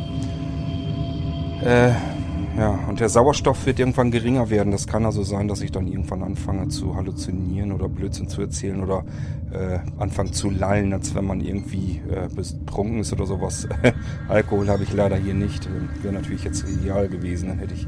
Äh, 1.63 1.93
ja, 2.57 2.79
und 2.89 2.99
der 2.99 3.09
Sauerstoff 3.09 3.65
wird 3.65 3.79
irgendwann 3.79 4.11
geringer 4.11 4.49
werden. 4.49 4.71
Das 4.71 4.87
kann 4.87 5.05
also 5.05 5.23
sein, 5.23 5.47
dass 5.47 5.61
ich 5.61 5.71
dann 5.71 5.87
irgendwann 5.87 6.21
anfange 6.21 6.67
zu 6.67 6.95
halluzinieren 6.95 7.71
oder 7.71 7.87
Blödsinn 7.87 8.27
zu 8.27 8.41
erzählen 8.41 8.83
oder 8.83 9.05
äh, 9.51 9.79
anfange 9.97 10.31
zu 10.31 10.49
lallen, 10.49 10.91
als 10.93 11.15
wenn 11.15 11.25
man 11.25 11.41
irgendwie 11.41 12.01
äh, 12.09 12.27
betrunken 12.33 12.99
ist 12.99 13.13
oder 13.13 13.25
sowas. 13.25 13.67
Alkohol 14.27 14.67
habe 14.69 14.83
ich 14.83 14.93
leider 14.93 15.15
hier 15.15 15.33
nicht. 15.33 15.69
Wäre 16.01 16.13
natürlich 16.13 16.43
jetzt 16.43 16.65
ideal 16.67 17.07
gewesen, 17.07 17.49
dann 17.49 17.59
hätte 17.59 17.73
ich 17.73 17.87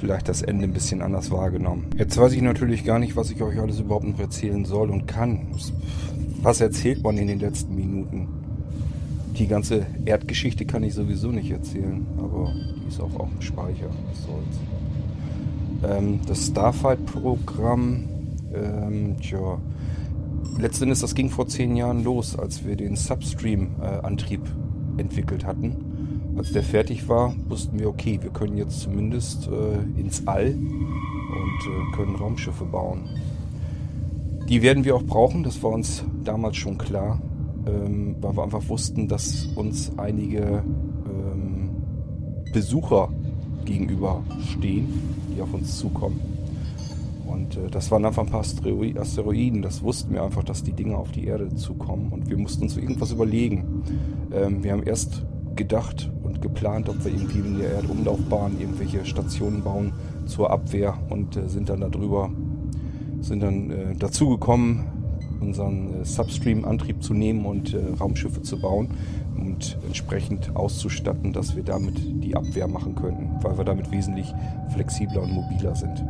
vielleicht 0.00 0.28
das 0.28 0.42
Ende 0.42 0.64
ein 0.64 0.72
bisschen 0.74 1.00
anders 1.00 1.30
wahrgenommen. 1.30 1.86
Jetzt 1.96 2.18
weiß 2.18 2.32
ich 2.32 2.42
natürlich 2.42 2.84
gar 2.84 2.98
nicht, 2.98 3.16
was 3.16 3.30
ich 3.30 3.42
euch 3.42 3.58
alles 3.58 3.80
überhaupt 3.80 4.06
noch 4.06 4.20
erzählen 4.20 4.64
soll 4.66 4.90
und 4.90 5.06
kann. 5.06 5.46
Was 6.42 6.60
erzählt 6.60 7.02
man 7.02 7.16
in 7.16 7.28
den 7.28 7.40
letzten 7.40 7.74
Minuten? 7.74 8.43
Die 9.38 9.48
ganze 9.48 9.84
Erdgeschichte 10.04 10.64
kann 10.64 10.84
ich 10.84 10.94
sowieso 10.94 11.32
nicht 11.32 11.50
erzählen, 11.50 12.06
aber 12.18 12.52
die 12.76 12.86
ist 12.86 13.00
auch 13.00 13.14
auf 13.18 13.28
dem 13.30 13.42
Speicher. 13.42 13.88
Was 14.08 14.22
soll's. 14.22 15.96
Ähm, 15.98 16.20
das 16.24 16.46
Starfight-Programm, 16.46 18.04
ähm, 18.54 19.16
tja, 19.20 19.58
letztendlich, 20.56 21.00
das 21.00 21.16
ging 21.16 21.30
vor 21.30 21.48
zehn 21.48 21.74
Jahren 21.74 22.04
los, 22.04 22.38
als 22.38 22.64
wir 22.64 22.76
den 22.76 22.94
Substream-Antrieb 22.94 24.40
entwickelt 24.98 25.44
hatten. 25.44 26.34
Als 26.36 26.52
der 26.52 26.62
fertig 26.62 27.08
war, 27.08 27.34
wussten 27.48 27.80
wir, 27.80 27.88
okay, 27.88 28.20
wir 28.22 28.30
können 28.30 28.56
jetzt 28.56 28.82
zumindest 28.82 29.48
äh, 29.48 30.00
ins 30.00 30.28
All 30.28 30.54
und 30.54 30.60
äh, 30.60 31.96
können 31.96 32.14
Raumschiffe 32.14 32.64
bauen. 32.64 33.08
Die 34.48 34.62
werden 34.62 34.84
wir 34.84 34.94
auch 34.94 35.04
brauchen, 35.04 35.42
das 35.42 35.60
war 35.60 35.70
uns 35.70 36.04
damals 36.22 36.56
schon 36.56 36.78
klar 36.78 37.20
ähm, 37.66 38.16
weil 38.20 38.36
wir 38.36 38.42
einfach 38.42 38.68
wussten, 38.68 39.08
dass 39.08 39.46
uns 39.54 39.92
einige 39.96 40.62
ähm, 41.06 41.70
Besucher 42.52 43.08
gegenüberstehen, 43.64 44.86
die 45.34 45.40
auf 45.40 45.52
uns 45.54 45.78
zukommen. 45.78 46.20
Und 47.26 47.56
äh, 47.56 47.70
das 47.70 47.90
waren 47.90 48.04
einfach 48.04 48.22
ein 48.22 48.30
paar 48.30 48.40
Asteroiden. 48.40 49.62
Das 49.62 49.82
wussten 49.82 50.14
wir 50.14 50.22
einfach, 50.22 50.44
dass 50.44 50.62
die 50.62 50.72
Dinge 50.72 50.96
auf 50.96 51.10
die 51.10 51.26
Erde 51.26 51.54
zukommen. 51.54 52.10
Und 52.12 52.28
wir 52.28 52.36
mussten 52.36 52.62
uns 52.64 52.76
irgendwas 52.76 53.12
überlegen. 53.12 53.82
Ähm, 54.32 54.62
wir 54.62 54.72
haben 54.72 54.82
erst 54.82 55.24
gedacht 55.56 56.10
und 56.22 56.42
geplant, 56.42 56.88
ob 56.88 57.04
wir 57.04 57.12
irgendwie 57.12 57.38
in 57.38 57.58
der 57.58 57.72
Erdumlaufbahn 57.72 58.60
irgendwelche 58.60 59.04
Stationen 59.04 59.62
bauen 59.62 59.92
zur 60.26 60.50
Abwehr 60.50 60.98
und 61.10 61.36
äh, 61.36 61.48
sind 61.48 61.68
dann 61.68 61.80
darüber, 61.80 62.30
sind 63.20 63.42
dann 63.42 63.70
äh, 63.70 63.94
dazugekommen, 63.96 64.84
unseren 65.46 66.02
äh, 66.02 66.04
Substream-Antrieb 66.04 67.02
zu 67.02 67.14
nehmen 67.14 67.46
und 67.46 67.74
äh, 67.74 67.78
Raumschiffe 68.00 68.42
zu 68.42 68.60
bauen 68.60 68.88
und 69.36 69.78
entsprechend 69.86 70.54
auszustatten, 70.56 71.32
dass 71.32 71.56
wir 71.56 71.62
damit 71.62 71.94
die 72.22 72.36
Abwehr 72.36 72.68
machen 72.68 72.94
könnten, 72.94 73.30
weil 73.42 73.56
wir 73.58 73.64
damit 73.64 73.90
wesentlich 73.90 74.32
flexibler 74.72 75.22
und 75.22 75.32
mobiler 75.32 75.74
sind. 75.74 76.04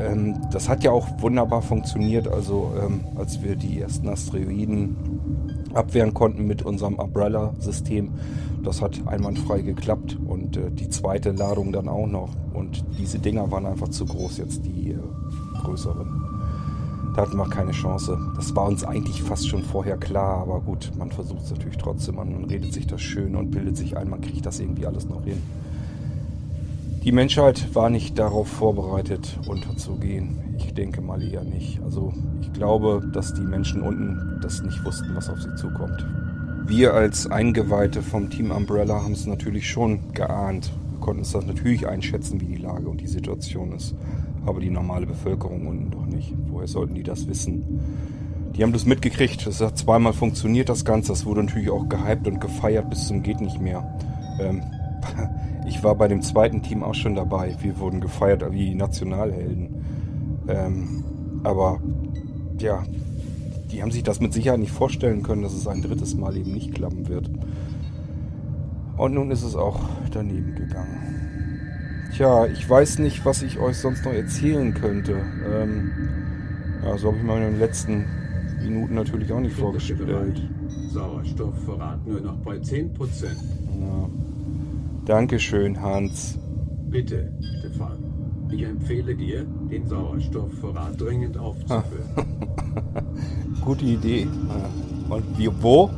Ähm, 0.00 0.36
das 0.50 0.68
hat 0.68 0.84
ja 0.84 0.90
auch 0.90 1.08
wunderbar 1.18 1.62
funktioniert, 1.62 2.28
also 2.28 2.72
ähm, 2.82 3.00
als 3.16 3.42
wir 3.42 3.56
die 3.56 3.80
ersten 3.80 4.08
Asteroiden 4.08 4.96
abwehren 5.74 6.14
konnten 6.14 6.46
mit 6.46 6.62
unserem 6.62 6.94
Umbrella-System. 6.96 8.10
Das 8.62 8.80
hat 8.80 9.00
einwandfrei 9.06 9.62
geklappt 9.62 10.18
und 10.24 10.56
äh, 10.56 10.70
die 10.70 10.88
zweite 10.88 11.32
Ladung 11.32 11.72
dann 11.72 11.88
auch 11.88 12.06
noch. 12.06 12.30
Und 12.52 12.84
diese 12.98 13.18
Dinger 13.18 13.50
waren 13.50 13.66
einfach 13.66 13.88
zu 13.88 14.04
groß, 14.04 14.38
jetzt 14.38 14.64
die 14.64 14.96
größeren. 15.62 16.21
Da 17.14 17.22
hatten 17.22 17.36
wir 17.36 17.48
keine 17.48 17.72
Chance. 17.72 18.18
Das 18.36 18.56
war 18.56 18.66
uns 18.66 18.84
eigentlich 18.84 19.22
fast 19.22 19.46
schon 19.46 19.62
vorher 19.62 19.98
klar, 19.98 20.38
aber 20.38 20.60
gut, 20.60 20.92
man 20.96 21.10
versucht 21.10 21.44
es 21.44 21.50
natürlich 21.50 21.76
trotzdem. 21.76 22.14
Man 22.14 22.44
redet 22.44 22.72
sich 22.72 22.86
das 22.86 23.02
schön 23.02 23.36
und 23.36 23.50
bildet 23.50 23.76
sich 23.76 23.96
ein, 23.96 24.08
man 24.08 24.22
kriegt 24.22 24.46
das 24.46 24.60
irgendwie 24.60 24.86
alles 24.86 25.06
noch 25.06 25.22
hin. 25.24 25.42
Die 27.04 27.12
Menschheit 27.12 27.74
war 27.74 27.90
nicht 27.90 28.18
darauf 28.18 28.48
vorbereitet, 28.48 29.38
unterzugehen. 29.46 30.38
Ich 30.56 30.72
denke 30.72 31.02
mal 31.02 31.22
eher 31.22 31.44
nicht. 31.44 31.82
Also 31.82 32.14
ich 32.40 32.52
glaube, 32.52 33.02
dass 33.12 33.34
die 33.34 33.42
Menschen 33.42 33.82
unten 33.82 34.38
das 34.40 34.62
nicht 34.62 34.82
wussten, 34.84 35.14
was 35.14 35.28
auf 35.28 35.42
sie 35.42 35.54
zukommt. 35.56 36.06
Wir 36.64 36.94
als 36.94 37.26
Eingeweihte 37.26 38.02
vom 38.02 38.30
Team 38.30 38.52
Umbrella 38.52 39.02
haben 39.02 39.12
es 39.12 39.26
natürlich 39.26 39.68
schon 39.68 40.14
geahnt. 40.14 40.72
Wir 40.92 41.00
konnten 41.00 41.22
es 41.22 41.34
natürlich 41.34 41.88
einschätzen, 41.88 42.40
wie 42.40 42.46
die 42.46 42.62
Lage 42.62 42.88
und 42.88 43.00
die 43.00 43.08
Situation 43.08 43.72
ist 43.72 43.94
aber 44.44 44.60
die 44.60 44.70
normale 44.70 45.06
Bevölkerung 45.06 45.66
unten 45.66 45.90
doch 45.90 46.06
nicht. 46.06 46.34
Woher 46.48 46.66
sollten 46.66 46.94
die 46.94 47.02
das 47.02 47.26
wissen? 47.28 47.80
Die 48.56 48.62
haben 48.62 48.72
das 48.72 48.86
mitgekriegt. 48.86 49.46
Das 49.46 49.60
hat 49.60 49.78
zweimal 49.78 50.12
funktioniert, 50.12 50.68
das 50.68 50.84
Ganze. 50.84 51.12
Das 51.12 51.24
wurde 51.24 51.44
natürlich 51.44 51.70
auch 51.70 51.88
gehypt 51.88 52.26
und 52.26 52.40
gefeiert 52.40 52.90
bis 52.90 53.06
zum 53.06 53.22
geht 53.22 53.40
nicht 53.40 53.60
mehr. 53.60 53.98
Ähm, 54.40 54.62
ich 55.66 55.82
war 55.82 55.94
bei 55.94 56.08
dem 56.08 56.22
zweiten 56.22 56.62
Team 56.62 56.82
auch 56.82 56.94
schon 56.94 57.14
dabei. 57.14 57.56
Wir 57.60 57.78
wurden 57.78 58.00
gefeiert 58.00 58.44
wie 58.52 58.74
Nationalhelden. 58.74 59.84
Ähm, 60.48 61.04
aber 61.44 61.80
ja, 62.58 62.82
die 63.70 63.82
haben 63.82 63.90
sich 63.90 64.02
das 64.02 64.20
mit 64.20 64.32
Sicherheit 64.32 64.60
nicht 64.60 64.72
vorstellen 64.72 65.22
können, 65.22 65.42
dass 65.42 65.54
es 65.54 65.66
ein 65.66 65.82
drittes 65.82 66.14
Mal 66.14 66.36
eben 66.36 66.52
nicht 66.52 66.74
klappen 66.74 67.08
wird. 67.08 67.30
Und 68.98 69.14
nun 69.14 69.30
ist 69.30 69.42
es 69.42 69.56
auch 69.56 69.80
daneben 70.10 70.54
gegangen. 70.54 71.31
Tja, 72.14 72.46
ich 72.46 72.68
weiß 72.68 72.98
nicht, 72.98 73.24
was 73.24 73.42
ich 73.42 73.58
euch 73.58 73.78
sonst 73.78 74.04
noch 74.04 74.12
erzählen 74.12 74.74
könnte. 74.74 75.16
Ähm, 75.50 75.90
ja, 76.84 76.98
so 76.98 77.08
habe 77.08 77.16
ich 77.16 77.22
mir 77.22 77.36
in 77.36 77.52
den 77.52 77.58
letzten 77.58 78.04
Minuten 78.62 78.94
natürlich 78.94 79.32
auch 79.32 79.40
nicht 79.40 79.56
vorgestellt. 79.56 80.42
Sauerstoffvorrat 80.90 82.06
nur 82.06 82.20
noch 82.20 82.36
bei 82.38 82.56
10%. 82.56 82.90
Ja. 83.80 84.10
Dankeschön, 85.06 85.80
Hans. 85.80 86.38
Bitte, 86.90 87.32
Stefan. 87.58 87.98
Ich 88.50 88.62
empfehle 88.62 89.14
dir, 89.14 89.46
den 89.70 89.86
Sauerstoffvorrat 89.86 91.00
dringend 91.00 91.38
aufzufüllen. 91.38 92.04
Gute 93.64 93.84
Idee. 93.86 94.28
Und 95.08 95.38
wie, 95.38 95.48
wo? 95.62 95.88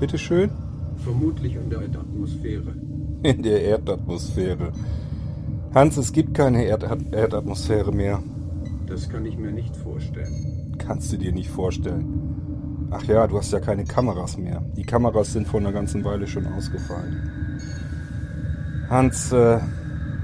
Bitteschön? 0.00 0.50
Vermutlich 0.96 1.54
in 1.54 1.70
der 1.70 1.82
Erdatmosphäre. 1.82 2.74
In 3.22 3.42
der 3.42 3.62
Erdatmosphäre. 3.62 4.72
Hans, 5.72 5.96
es 5.96 6.12
gibt 6.12 6.34
keine 6.34 6.64
Erd 6.64 6.84
Erdatmosphäre 7.12 7.92
mehr. 7.92 8.20
Das 8.88 9.08
kann 9.08 9.24
ich 9.24 9.38
mir 9.38 9.52
nicht 9.52 9.76
vorstellen. 9.76 10.74
Kannst 10.78 11.12
du 11.12 11.16
dir 11.16 11.30
nicht 11.30 11.48
vorstellen. 11.48 12.88
Ach 12.90 13.04
ja, 13.04 13.24
du 13.28 13.38
hast 13.38 13.52
ja 13.52 13.60
keine 13.60 13.84
Kameras 13.84 14.36
mehr. 14.36 14.64
Die 14.76 14.82
Kameras 14.82 15.32
sind 15.32 15.46
vor 15.46 15.60
einer 15.60 15.70
ganzen 15.70 16.04
Weile 16.04 16.26
schon 16.26 16.44
ausgefallen. 16.46 17.30
Hans, 18.88 19.30
äh, 19.30 19.60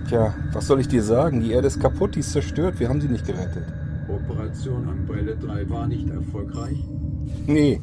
tja, 0.08 0.34
was 0.52 0.66
soll 0.66 0.80
ich 0.80 0.88
dir 0.88 1.04
sagen? 1.04 1.40
Die 1.40 1.52
Erde 1.52 1.68
ist 1.68 1.78
kaputt, 1.78 2.16
die 2.16 2.20
ist 2.20 2.32
zerstört. 2.32 2.80
Wir 2.80 2.88
haben 2.88 3.00
sie 3.00 3.08
nicht 3.08 3.24
gerettet. 3.24 3.62
Operation 4.08 4.88
Umbrella 4.88 5.34
3 5.34 5.70
war 5.70 5.86
nicht 5.86 6.08
erfolgreich? 6.08 6.84
Nee. 7.46 7.80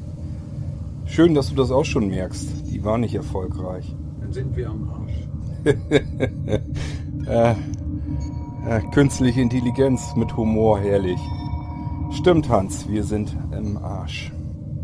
Schön, 1.05 1.33
dass 1.33 1.47
du 1.49 1.55
das 1.55 1.71
auch 1.71 1.85
schon 1.85 2.09
merkst. 2.09 2.69
Die 2.69 2.83
war 2.83 2.97
nicht 2.97 3.15
erfolgreich. 3.15 3.95
Dann 4.19 4.33
sind 4.33 4.53
wir 4.57 4.69
am 4.69 4.89
Arsch. 4.89 5.29
äh, 7.27 7.51
äh, 8.67 8.81
künstliche 8.91 9.41
Intelligenz 9.41 10.15
mit 10.15 10.35
Humor, 10.35 10.79
herrlich. 10.79 11.19
Stimmt, 12.11 12.49
Hans, 12.49 12.87
wir 12.87 13.03
sind 13.03 13.35
im 13.57 13.77
Arsch. 13.77 14.31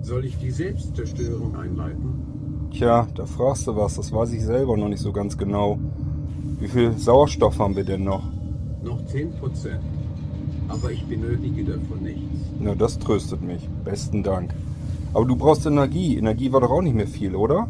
Soll 0.01 0.25
ich 0.25 0.37
die 0.37 0.51
Selbstzerstörung 0.51 1.55
einleiten? 1.55 2.69
Tja, 2.71 3.07
da 3.15 3.25
fragst 3.25 3.67
du 3.67 3.75
was, 3.75 3.95
das 3.95 4.11
weiß 4.11 4.33
ich 4.33 4.43
selber 4.43 4.77
noch 4.77 4.89
nicht 4.89 5.01
so 5.01 5.11
ganz 5.11 5.37
genau. 5.37 5.79
Wie 6.59 6.67
viel 6.67 6.97
Sauerstoff 6.97 7.59
haben 7.59 7.75
wir 7.75 7.83
denn 7.83 8.03
noch? 8.03 8.23
Noch 8.83 8.99
10%. 9.01 9.31
Aber 10.67 10.91
ich 10.91 11.03
benötige 11.05 11.63
davon 11.63 12.03
nichts. 12.03 12.21
Na, 12.59 12.75
das 12.75 12.99
tröstet 12.99 13.41
mich. 13.41 13.67
Besten 13.83 14.23
Dank. 14.23 14.53
Aber 15.13 15.25
du 15.25 15.35
brauchst 15.35 15.65
Energie. 15.65 16.17
Energie 16.17 16.51
war 16.51 16.61
doch 16.61 16.71
auch 16.71 16.81
nicht 16.81 16.95
mehr 16.95 17.07
viel, 17.07 17.35
oder? 17.35 17.67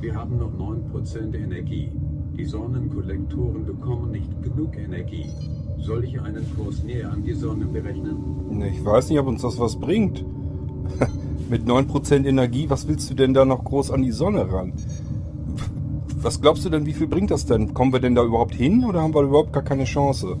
Wir 0.00 0.14
haben 0.14 0.38
noch 0.38 0.52
9% 0.52 1.34
Energie. 1.34 1.90
Die 2.36 2.44
Sonnenkollektoren 2.44 3.66
bekommen 3.66 4.12
nicht 4.12 4.42
genug 4.42 4.76
Energie. 4.76 5.26
Soll 5.78 6.04
ich 6.04 6.20
einen 6.20 6.44
Kurs 6.56 6.82
näher 6.82 7.10
an 7.12 7.22
die 7.22 7.32
Sonne 7.32 7.66
berechnen? 7.66 8.62
Ich 8.62 8.84
weiß 8.84 9.10
nicht, 9.10 9.18
ob 9.18 9.26
uns 9.26 9.42
das 9.42 9.58
was 9.58 9.78
bringt. 9.78 10.24
Mit 11.50 11.66
9% 11.66 12.26
Energie, 12.26 12.70
was 12.70 12.86
willst 12.86 13.10
du 13.10 13.14
denn 13.14 13.34
da 13.34 13.44
noch 13.44 13.64
groß 13.64 13.90
an 13.90 14.02
die 14.02 14.12
Sonne 14.12 14.52
ran? 14.52 14.72
Was 16.22 16.40
glaubst 16.40 16.64
du 16.64 16.70
denn, 16.70 16.86
wie 16.86 16.92
viel 16.92 17.08
bringt 17.08 17.30
das 17.30 17.46
denn? 17.46 17.72
Kommen 17.74 17.92
wir 17.92 18.00
denn 18.00 18.14
da 18.14 18.22
überhaupt 18.22 18.54
hin 18.54 18.84
oder 18.84 19.00
haben 19.02 19.14
wir 19.14 19.22
überhaupt 19.22 19.52
gar 19.52 19.62
keine 19.62 19.84
Chance? 19.84 20.36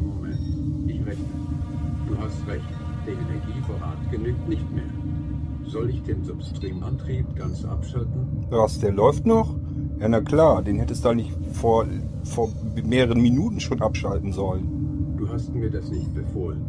Moment, 0.00 0.38
ich 0.86 1.04
rechne. 1.06 1.24
Du 2.08 2.16
hast 2.18 2.46
recht, 2.48 2.64
der 3.06 3.12
Energievorrat 3.12 4.10
genügt 4.10 4.48
nicht 4.48 4.74
mehr. 4.74 4.84
Soll 5.66 5.90
ich 5.90 6.02
den 6.02 6.24
Substreamantrieb 6.24 7.36
ganz 7.36 7.64
abschalten? 7.64 8.46
Was, 8.48 8.80
der 8.80 8.92
läuft 8.92 9.26
noch? 9.26 9.54
Ja, 10.00 10.08
na 10.08 10.20
klar, 10.20 10.62
den 10.62 10.78
hättest 10.78 11.04
du 11.04 11.12
nicht 11.12 11.32
vor, 11.52 11.86
vor 12.24 12.50
mehreren 12.84 13.20
Minuten 13.20 13.58
schon 13.58 13.82
abschalten 13.82 14.32
sollen. 14.32 15.16
Du 15.16 15.28
hast 15.28 15.52
mir 15.54 15.70
das 15.70 15.90
nicht 15.90 16.14
befohlen. 16.14 16.64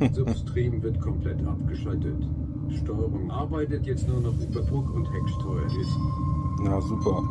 Substream 0.12 0.82
wird 0.82 1.00
komplett 1.00 1.46
abgeschaltet. 1.46 2.16
Steuerung 2.70 3.30
arbeitet 3.30 3.86
jetzt 3.86 4.08
nur 4.08 4.20
noch 4.20 4.34
über 4.40 4.62
Druck- 4.62 4.94
und 4.94 5.06
Hecksteuerhilfen. 5.12 6.02
Na 6.62 6.80
super. 6.80 7.22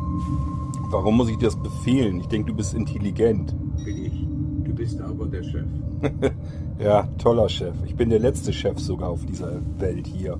Warum 0.90 1.16
muss 1.16 1.28
ich 1.28 1.38
dir 1.38 1.46
das 1.46 1.56
befehlen? 1.56 2.20
Ich 2.20 2.28
denke, 2.28 2.52
du 2.52 2.56
bist 2.56 2.74
intelligent. 2.74 3.54
Bin 3.84 4.04
ich. 4.04 4.26
Du 4.64 4.72
bist 4.72 5.00
aber 5.00 5.26
der 5.26 5.42
Chef. 5.42 5.66
ja, 6.78 7.08
toller 7.18 7.48
Chef. 7.48 7.74
Ich 7.84 7.96
bin 7.96 8.10
der 8.10 8.20
letzte 8.20 8.52
Chef 8.52 8.78
sogar 8.78 9.08
auf 9.08 9.26
dieser 9.26 9.60
Welt 9.78 10.06
hier. 10.06 10.38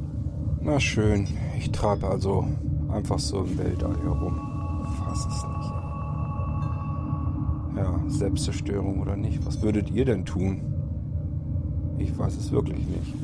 Na 0.61 0.79
schön. 0.79 1.27
Ich 1.59 1.73
treibe 1.73 2.07
also 2.07 2.45
einfach 2.89 3.19
so 3.19 3.41
im 3.41 3.59
Weltall 3.59 3.97
herum. 4.05 4.52
Fass 5.13 5.27
es 5.27 5.45
nicht. 5.45 5.73
Ja, 7.77 8.01
Selbstzerstörung 8.09 9.01
oder 9.01 9.15
nicht. 9.15 9.45
Was 9.45 9.61
würdet 9.61 9.91
ihr 9.91 10.07
denn 10.07 10.25
tun? 10.25 10.63
Ich 11.99 12.17
weiß 12.19 12.35
es 12.35 12.51
wirklich 12.51 12.79
nicht. 12.79 13.15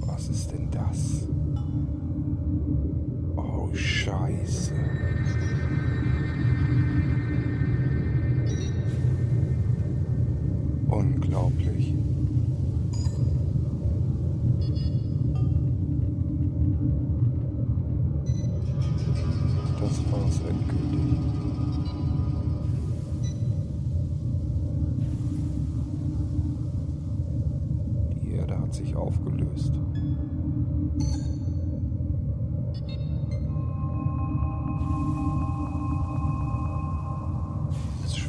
Was 0.00 0.28
ist 0.28 0.50
denn 0.50 0.68
das? 0.72 1.28
Oh, 3.36 3.72
Scheiße. 3.72 4.74
Unglaublich. 10.88 12.01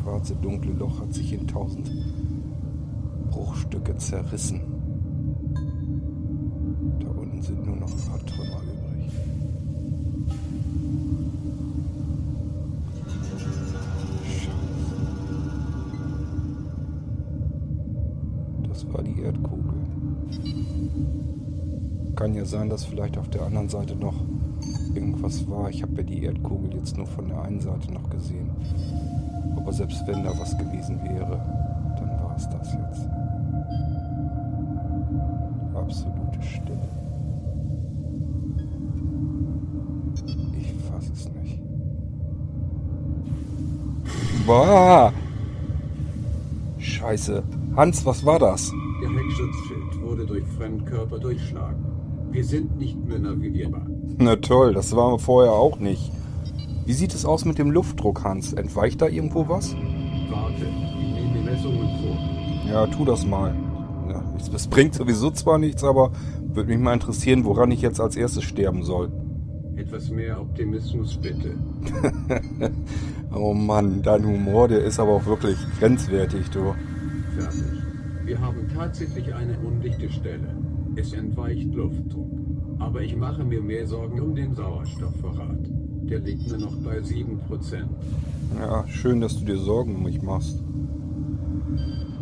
Schwarze 0.04 0.36
dunkle 0.36 0.74
Loch 0.74 1.00
hat 1.00 1.14
sich 1.14 1.32
in 1.32 1.48
tausend 1.48 1.90
Bruchstücke 3.32 3.96
zerrissen. 3.98 4.60
Da 7.00 7.08
unten 7.08 7.42
sind 7.42 7.66
nur 7.66 7.78
noch 7.78 7.90
ein 7.90 8.10
paar 8.10 8.20
Trümmer 8.26 8.62
übrig. 8.64 9.12
Scheiße. 14.26 14.52
Das 18.68 18.94
war 18.94 19.04
die 19.04 19.22
Erdkugel. 19.22 19.74
Kann 22.16 22.34
ja 22.36 22.44
sein, 22.44 22.70
dass 22.70 22.84
vielleicht 22.84 23.18
auf 23.18 23.30
der 23.30 23.44
anderen 23.44 23.70
Seite 23.70 23.96
noch 23.96 24.16
irgendwas 24.94 25.50
war. 25.50 25.70
Ich 25.70 25.82
habe 25.82 25.96
ja 25.96 26.04
die 26.04 26.24
Erdkugel 26.24 26.76
jetzt 26.76 26.98
nur 26.98 27.08
von 27.08 27.30
der 27.30 27.42
einen 27.42 27.62
Seite 27.62 27.92
noch 27.92 28.10
gesehen. 28.10 28.50
Aber 29.56 29.72
selbst 29.72 30.06
wenn 30.08 30.24
da 30.24 30.32
was 30.38 30.58
gewesen 30.58 31.00
wäre, 31.04 31.40
dann 31.98 32.10
war 32.24 32.36
es 32.36 32.50
das 32.50 32.74
jetzt. 32.74 33.08
Absolute 35.76 36.42
Stille. 36.42 36.80
Ich 40.60 40.74
fasse 40.90 41.14
es 41.14 41.30
nicht. 41.34 41.62
Boah! 44.46 45.14
Scheiße. 46.78 47.44
Hans, 47.76 48.06
was 48.06 48.26
war 48.26 48.40
das? 48.40 48.72
Der 49.02 49.10
Heckschutzschild 49.10 50.02
wurde 50.02 50.26
durch 50.26 50.46
Fremdkörper 50.58 51.20
durchschlagen. 51.20 51.84
Wir 52.32 52.44
sind 52.44 52.78
nicht 52.78 52.98
mehr 53.06 53.20
navigierbar. 53.20 53.86
Na 54.18 54.36
toll, 54.36 54.74
das 54.74 54.96
waren 54.96 55.14
wir 55.14 55.20
vorher 55.20 55.54
auch 55.54 55.80
nicht. 55.80 56.12
Wie 56.86 56.94
sieht 56.94 57.14
es 57.14 57.26
aus 57.26 57.46
mit 57.46 57.58
dem 57.58 57.72
Luftdruck, 57.72 58.26
Hans? 58.26 58.52
Entweicht 58.52 59.02
da 59.02 59.08
irgendwo 59.08 59.48
was? 59.48 59.74
Warte, 60.30 60.66
ich 61.00 61.14
nehme 61.14 61.34
die 61.34 61.44
Messungen 61.44 61.90
vor. 62.02 62.70
Ja, 62.70 62.88
tu 62.88 63.06
das 63.06 63.26
mal. 63.26 63.56
Ja, 64.10 64.22
es 64.54 64.68
bringt 64.68 64.94
sowieso 64.94 65.32
zwar 65.32 65.60
nichts, 65.60 65.84
aber 65.84 66.12
würde 66.42 66.70
mich 66.70 66.80
mal 66.80 66.94
interessieren, 66.94 67.46
woran 67.46 67.72
ich 67.72 67.82
jetzt 67.82 68.02
als 68.02 68.18
erstes 68.18 68.44
sterben 68.44 68.84
soll. 68.84 69.12
Etwas 69.78 70.10
mehr 70.10 70.40
Optimismus 70.40 71.18
bitte. 71.18 71.56
oh 73.34 73.54
Mann, 73.54 74.02
dein 74.02 74.26
Humor, 74.26 74.68
der 74.68 74.84
ist 74.84 75.00
aber 75.00 75.14
auch 75.14 75.26
wirklich 75.26 75.58
grenzwertig, 75.80 76.50
du. 76.50 76.76
Fertig. 77.36 77.64
Wir 78.26 78.40
haben 78.40 78.68
tatsächlich 78.74 79.34
eine 79.34 79.58
undichte 79.60 80.10
Stelle. 80.12 80.56
Es 80.96 81.14
entweicht 81.14 81.74
Luftdruck. 81.74 82.32
Aber 82.80 83.02
ich 83.02 83.16
mache 83.16 83.44
mir 83.44 83.62
mehr 83.62 83.88
Sorgen 83.88 84.20
um 84.20 84.36
den 84.36 84.54
Sauerstoffvorrat. 84.54 85.70
Der 86.10 86.20
liegt 86.20 86.48
nur 86.48 86.58
noch 86.58 86.76
bei 86.78 87.00
7%. 87.00 87.38
Ja, 88.60 88.88
schön, 88.88 89.22
dass 89.22 89.38
du 89.38 89.46
dir 89.46 89.58
Sorgen 89.58 89.96
um 89.96 90.04
mich 90.04 90.22
machst. 90.22 90.62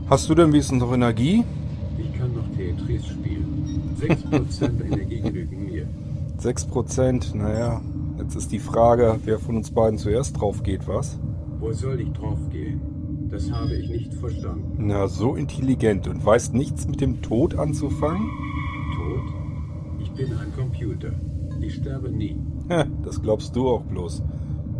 Hast 0.07 0.29
du 0.29 0.35
denn 0.35 0.51
wenigstens 0.51 0.79
noch 0.79 0.93
Energie? 0.93 1.43
Ich 1.97 2.17
kann 2.17 2.33
noch 2.33 2.47
Tetris 2.55 3.05
spielen. 3.07 3.95
6% 3.99 4.83
Energie 4.85 5.21
genügen 5.21 5.65
mir. 5.65 5.87
6%, 6.39 7.35
naja. 7.35 7.81
Jetzt 8.17 8.35
ist 8.35 8.51
die 8.51 8.59
Frage, 8.59 9.19
wer 9.25 9.39
von 9.39 9.57
uns 9.57 9.71
beiden 9.71 9.97
zuerst 9.97 10.39
drauf 10.39 10.63
geht, 10.63 10.87
was? 10.87 11.17
Wo 11.59 11.71
soll 11.71 12.01
ich 12.01 12.11
drauf 12.11 12.39
gehen? 12.51 12.81
Das 13.29 13.51
habe 13.51 13.73
ich 13.75 13.89
nicht 13.89 14.13
verstanden. 14.13 14.73
Na, 14.77 15.07
so 15.07 15.35
intelligent 15.35 16.07
und 16.07 16.23
weißt 16.25 16.53
nichts 16.53 16.87
mit 16.87 16.99
dem 17.01 17.21
Tod 17.21 17.57
anzufangen? 17.57 18.29
Tod? 18.95 19.33
Ich 19.99 20.11
bin 20.11 20.33
ein 20.33 20.53
Computer. 20.55 21.13
Ich 21.61 21.75
sterbe 21.75 22.11
nie. 22.11 22.37
Das 23.03 23.21
glaubst 23.21 23.55
du 23.55 23.69
auch 23.69 23.83
bloß. 23.83 24.23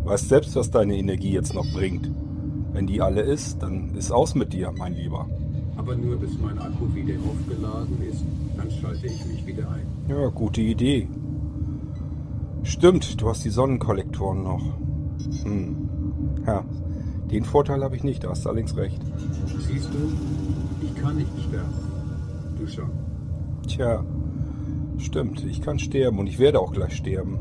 Weißt 0.04 0.30
selbst, 0.30 0.56
was 0.56 0.71
deine 0.71 0.97
Energie 0.97 1.32
jetzt 1.32 1.54
noch 1.54 1.65
bringt. 1.73 2.10
Wenn 2.73 2.88
die 2.88 3.01
alle 3.01 3.21
ist, 3.21 3.62
dann 3.62 3.95
ist 3.95 4.12
aus 4.12 4.36
mit 4.36 4.54
dir, 4.54 4.71
mein 4.77 4.93
Lieber. 4.93 5.27
Aber 5.75 5.95
nur 5.95 6.17
bis 6.17 6.38
mein 6.39 6.58
Akku 6.60 6.93
wieder 6.93 7.15
aufgeladen 7.30 8.01
ist, 8.10 8.23
dann 8.56 8.69
schalte 8.71 9.08
ich 9.08 9.25
mich 9.25 9.45
wieder 9.45 9.69
ein. 9.69 9.86
Ja, 10.08 10.27
gute 10.30 10.62
Idee. 10.62 11.08
Stimmt, 12.63 13.19
du 13.19 13.30
hast 13.30 13.43
die 13.43 13.49
Sonnenkollektoren 13.49 14.43
noch. 14.43 14.63
Hm. 15.43 15.75
Ja, 16.45 16.63
den 17.32 17.43
Vorteil 17.43 17.84
habe 17.84 17.95
ich 17.95 18.04
nicht, 18.04 18.23
da 18.23 18.30
hast 18.30 18.45
du 18.45 18.49
allerdings 18.49 18.75
recht. 18.77 19.01
Siehst 19.67 19.89
du, 19.93 20.86
ich 20.86 20.95
kann 20.95 21.17
nicht 21.17 21.32
sterben. 21.47 21.73
Du 22.60 22.67
schon. 22.67 22.89
Tja, 23.67 24.04
stimmt, 24.97 25.43
ich 25.45 25.62
kann 25.62 25.80
sterben 25.80 26.19
und 26.19 26.27
ich 26.27 26.39
werde 26.39 26.60
auch 26.60 26.71
gleich 26.71 26.95
sterben. 26.95 27.39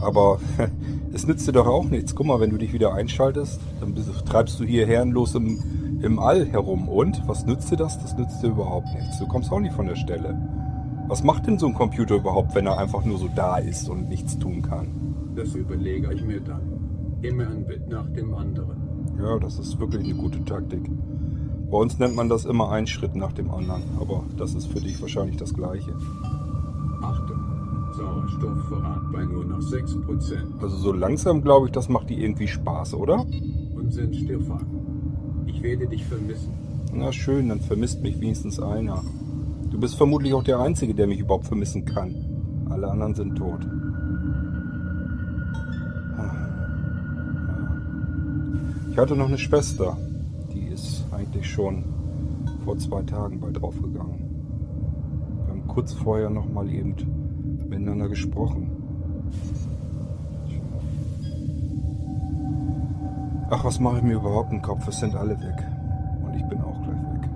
Aber 0.00 0.40
es 1.12 1.26
nützt 1.26 1.46
dir 1.48 1.52
doch 1.52 1.66
auch 1.66 1.84
nichts. 1.84 2.14
Guck 2.14 2.26
mal, 2.26 2.40
wenn 2.40 2.50
du 2.50 2.58
dich 2.58 2.72
wieder 2.72 2.94
einschaltest, 2.94 3.60
dann 3.80 3.94
bist, 3.94 4.10
treibst 4.26 4.60
du 4.60 4.64
hier 4.64 4.86
herrenlos 4.86 5.34
im, 5.34 6.00
im 6.02 6.18
All 6.18 6.46
herum. 6.46 6.88
Und 6.88 7.26
was 7.26 7.46
nützt 7.46 7.70
dir 7.70 7.76
das? 7.76 8.00
Das 8.00 8.16
nützt 8.16 8.42
dir 8.42 8.48
überhaupt 8.48 8.88
nichts. 8.94 9.18
Du 9.18 9.26
kommst 9.26 9.50
auch 9.52 9.60
nicht 9.60 9.74
von 9.74 9.86
der 9.86 9.96
Stelle. 9.96 10.36
Was 11.08 11.24
macht 11.24 11.46
denn 11.46 11.58
so 11.58 11.66
ein 11.66 11.74
Computer 11.74 12.16
überhaupt, 12.16 12.54
wenn 12.54 12.66
er 12.66 12.78
einfach 12.78 13.04
nur 13.04 13.18
so 13.18 13.28
da 13.34 13.56
ist 13.56 13.88
und 13.88 14.08
nichts 14.08 14.38
tun 14.38 14.62
kann? 14.62 14.88
Das 15.34 15.54
überlege 15.54 16.12
ich 16.12 16.22
mir 16.22 16.40
dann. 16.40 16.60
Immer 17.22 17.48
ein 17.48 17.64
Bit 17.64 17.88
nach 17.88 18.08
dem 18.10 18.34
anderen. 18.34 18.76
Ja, 19.18 19.38
das 19.38 19.58
ist 19.58 19.80
wirklich 19.80 20.04
eine 20.04 20.14
gute 20.14 20.44
Taktik. 20.44 20.90
Bei 21.70 21.78
uns 21.78 21.98
nennt 21.98 22.14
man 22.14 22.28
das 22.28 22.44
immer 22.44 22.70
ein 22.70 22.86
Schritt 22.86 23.14
nach 23.14 23.32
dem 23.32 23.50
anderen, 23.50 23.82
aber 24.00 24.24
das 24.36 24.54
ist 24.54 24.66
für 24.66 24.80
dich 24.80 25.00
wahrscheinlich 25.02 25.36
das 25.36 25.52
gleiche. 25.52 25.92
Achtung, 27.02 27.37
Sauerstoffvorrat 27.98 29.12
bei 29.12 29.24
nur 29.24 29.44
noch 29.44 29.58
6% 29.58 30.62
Also 30.62 30.76
so 30.76 30.92
langsam 30.92 31.42
glaube 31.42 31.66
ich, 31.66 31.72
das 31.72 31.88
macht 31.88 32.10
dir 32.10 32.18
irgendwie 32.18 32.46
Spaß, 32.46 32.94
oder? 32.94 33.26
und 33.88 33.92
sind 33.92 34.14
Stefan. 34.14 34.66
Ich 35.46 35.62
werde 35.62 35.86
dich 35.88 36.04
vermissen. 36.04 36.52
Na 36.92 37.10
schön, 37.10 37.48
dann 37.48 37.60
vermisst 37.60 38.02
mich 38.02 38.20
wenigstens 38.20 38.60
einer. 38.60 39.02
Du 39.70 39.80
bist 39.80 39.96
vermutlich 39.96 40.34
auch 40.34 40.44
der 40.44 40.60
Einzige, 40.60 40.94
der 40.94 41.06
mich 41.06 41.20
überhaupt 41.20 41.46
vermissen 41.46 41.84
kann. 41.84 42.14
Alle 42.70 42.90
anderen 42.90 43.14
sind 43.14 43.36
tot. 43.36 43.66
Ah. 46.18 46.48
Ich 48.90 48.98
hatte 48.98 49.16
noch 49.16 49.28
eine 49.28 49.38
Schwester. 49.38 49.96
Die 50.52 50.66
ist 50.68 51.04
eigentlich 51.10 51.48
schon 51.50 51.84
vor 52.64 52.78
zwei 52.78 53.02
Tagen 53.02 53.40
bald 53.40 53.60
draufgegangen. 53.60 54.28
Wir 55.44 55.50
haben 55.50 55.66
kurz 55.66 55.92
vorher 55.92 56.30
noch 56.30 56.48
mal 56.48 56.68
eben 56.70 56.94
miteinander 57.68 58.08
gesprochen. 58.08 58.70
Ach, 63.50 63.64
was 63.64 63.80
mache 63.80 63.98
ich 63.98 64.02
mir 64.02 64.16
überhaupt 64.16 64.52
im 64.52 64.60
Kopf? 64.60 64.86
Es 64.88 65.00
sind 65.00 65.14
alle 65.14 65.38
weg. 65.40 65.66
Und 66.22 66.34
ich 66.34 66.44
bin 66.44 66.60
auch 66.60 66.82
gleich 66.82 67.02
weg. 67.14 67.30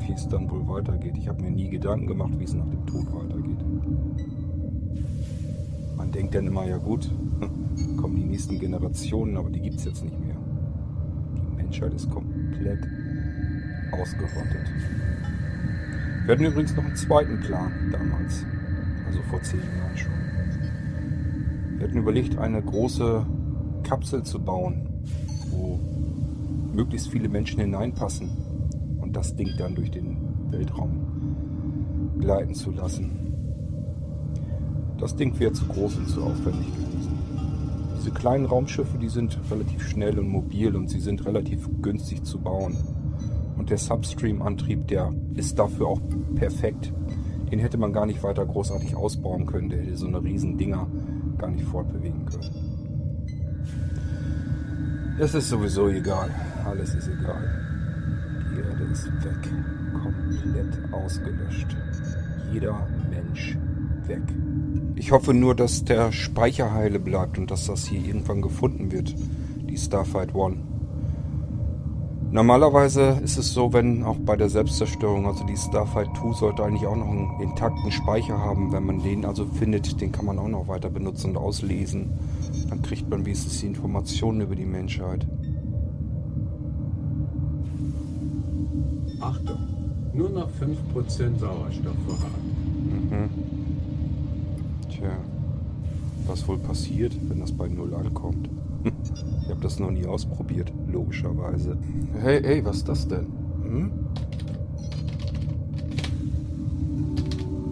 Wie 0.00 0.12
es 0.12 0.28
dann 0.28 0.50
wohl 0.50 0.66
weitergeht. 0.66 1.16
Ich 1.16 1.28
habe 1.28 1.40
mir 1.40 1.50
nie 1.50 1.68
Gedanken 1.68 2.08
gemacht, 2.08 2.32
wie 2.38 2.44
es 2.44 2.54
nach 2.54 2.66
dem 2.66 2.84
Tod 2.86 3.06
weitergeht. 3.12 3.64
Man 5.96 6.10
denkt 6.10 6.34
dann 6.34 6.48
immer, 6.48 6.66
ja 6.66 6.78
gut, 6.78 7.08
kommen 7.96 8.16
die 8.16 8.24
nächsten 8.24 8.58
Generationen, 8.58 9.36
aber 9.36 9.50
die 9.50 9.60
gibt 9.60 9.76
es 9.76 9.84
jetzt 9.84 10.02
nicht 10.02 10.18
mehr. 10.18 10.36
Die 11.36 11.56
Menschheit 11.56 11.94
ist 11.94 12.10
komplett 12.10 12.84
ausgerottet. 13.92 14.66
Wir 16.24 16.34
hatten 16.34 16.44
übrigens 16.44 16.74
noch 16.74 16.84
einen 16.84 16.96
zweiten 16.96 17.40
Plan 17.40 17.72
damals. 17.92 18.44
Also 19.12 19.24
vor 19.24 19.42
zehn 19.42 19.60
Jahren 19.60 19.94
schon. 19.94 20.12
Wir 21.76 21.86
hatten 21.86 21.98
überlegt, 21.98 22.38
eine 22.38 22.62
große 22.62 23.26
Kapsel 23.82 24.22
zu 24.22 24.40
bauen, 24.40 24.88
wo 25.50 25.78
möglichst 26.74 27.08
viele 27.08 27.28
Menschen 27.28 27.60
hineinpassen 27.60 28.30
und 29.02 29.14
das 29.14 29.36
Ding 29.36 29.50
dann 29.58 29.74
durch 29.74 29.90
den 29.90 30.16
Weltraum 30.50 32.16
gleiten 32.20 32.54
zu 32.54 32.70
lassen. 32.70 33.10
Das 34.96 35.14
Ding 35.14 35.38
wäre 35.38 35.52
zu 35.52 35.66
groß 35.66 35.96
und 35.96 36.08
zu 36.08 36.22
aufwendig 36.22 36.68
gewesen. 36.74 37.18
Diese 37.98 38.12
kleinen 38.12 38.46
Raumschiffe, 38.46 38.96
die 38.96 39.10
sind 39.10 39.38
relativ 39.50 39.86
schnell 39.86 40.18
und 40.18 40.28
mobil 40.28 40.74
und 40.74 40.88
sie 40.88 41.00
sind 41.00 41.26
relativ 41.26 41.68
günstig 41.82 42.24
zu 42.24 42.38
bauen. 42.38 42.78
Und 43.58 43.68
der 43.68 43.76
Substream-Antrieb, 43.76 44.86
der 44.88 45.12
ist 45.34 45.58
dafür 45.58 45.88
auch 45.88 46.00
perfekt. 46.34 46.94
Den 47.52 47.58
hätte 47.58 47.76
man 47.76 47.92
gar 47.92 48.06
nicht 48.06 48.22
weiter 48.22 48.46
großartig 48.46 48.96
ausbauen 48.96 49.44
können. 49.44 49.68
Der 49.68 49.80
hätte 49.80 49.94
so 49.98 50.06
eine 50.06 50.24
riesen 50.24 50.56
Dinger 50.56 50.86
gar 51.36 51.50
nicht 51.50 51.66
fortbewegen 51.66 52.24
können. 52.24 52.50
Es 55.20 55.34
ist 55.34 55.50
sowieso 55.50 55.88
egal. 55.88 56.30
Alles 56.64 56.94
ist 56.94 57.08
egal. 57.08 57.44
Die 58.50 58.58
Erde 58.58 58.84
ist 58.90 59.06
weg. 59.22 59.52
Komplett 59.92 60.94
ausgelöscht. 60.94 61.76
Jeder 62.50 62.88
Mensch 63.10 63.58
weg. 64.06 64.22
Ich 64.96 65.12
hoffe 65.12 65.34
nur, 65.34 65.54
dass 65.54 65.84
der 65.84 66.10
Speicher 66.10 66.72
heile 66.72 67.00
bleibt 67.00 67.36
und 67.36 67.50
dass 67.50 67.66
das 67.66 67.84
hier 67.84 68.02
irgendwann 68.02 68.40
gefunden 68.40 68.90
wird. 68.90 69.14
Die 69.68 69.76
Starfight 69.76 70.34
One. 70.34 70.56
Normalerweise 72.32 73.20
ist 73.22 73.36
es 73.36 73.52
so, 73.52 73.74
wenn 73.74 74.04
auch 74.04 74.16
bei 74.16 74.36
der 74.36 74.48
Selbstzerstörung, 74.48 75.26
also 75.26 75.44
die 75.44 75.56
Starfight 75.56 76.08
2 76.16 76.32
sollte 76.32 76.64
eigentlich 76.64 76.86
auch 76.86 76.96
noch 76.96 77.08
einen 77.08 77.38
intakten 77.42 77.92
Speicher 77.92 78.38
haben. 78.38 78.72
Wenn 78.72 78.86
man 78.86 79.02
den 79.02 79.26
also 79.26 79.44
findet, 79.44 80.00
den 80.00 80.12
kann 80.12 80.24
man 80.24 80.38
auch 80.38 80.48
noch 80.48 80.66
weiter 80.66 80.88
benutzen 80.88 81.32
und 81.32 81.36
auslesen. 81.36 82.10
Dann 82.70 82.80
kriegt 82.80 83.10
man 83.10 83.26
wenigstens 83.26 83.60
die 83.60 83.66
Informationen 83.66 84.40
über 84.40 84.56
die 84.56 84.64
Menschheit. 84.64 85.26
Achtung, 89.20 89.58
nur 90.14 90.30
noch 90.30 90.48
5% 90.48 91.38
Sauerstoffvorrat. 91.38 92.30
Mhm. 92.88 93.28
Tja, 94.88 95.18
was 96.26 96.48
wohl 96.48 96.56
passiert, 96.56 97.12
wenn 97.28 97.40
das 97.40 97.52
bei 97.52 97.68
Null 97.68 97.94
ankommt? 97.94 98.48
Habe 99.62 99.70
das 99.70 99.78
noch 99.78 99.92
nie 99.92 100.06
ausprobiert, 100.06 100.72
logischerweise. 100.88 101.78
Hey, 102.20 102.42
hey, 102.42 102.64
was 102.64 102.78
ist 102.78 102.88
das 102.88 103.06
denn? 103.06 103.26
Hm? 103.62 103.92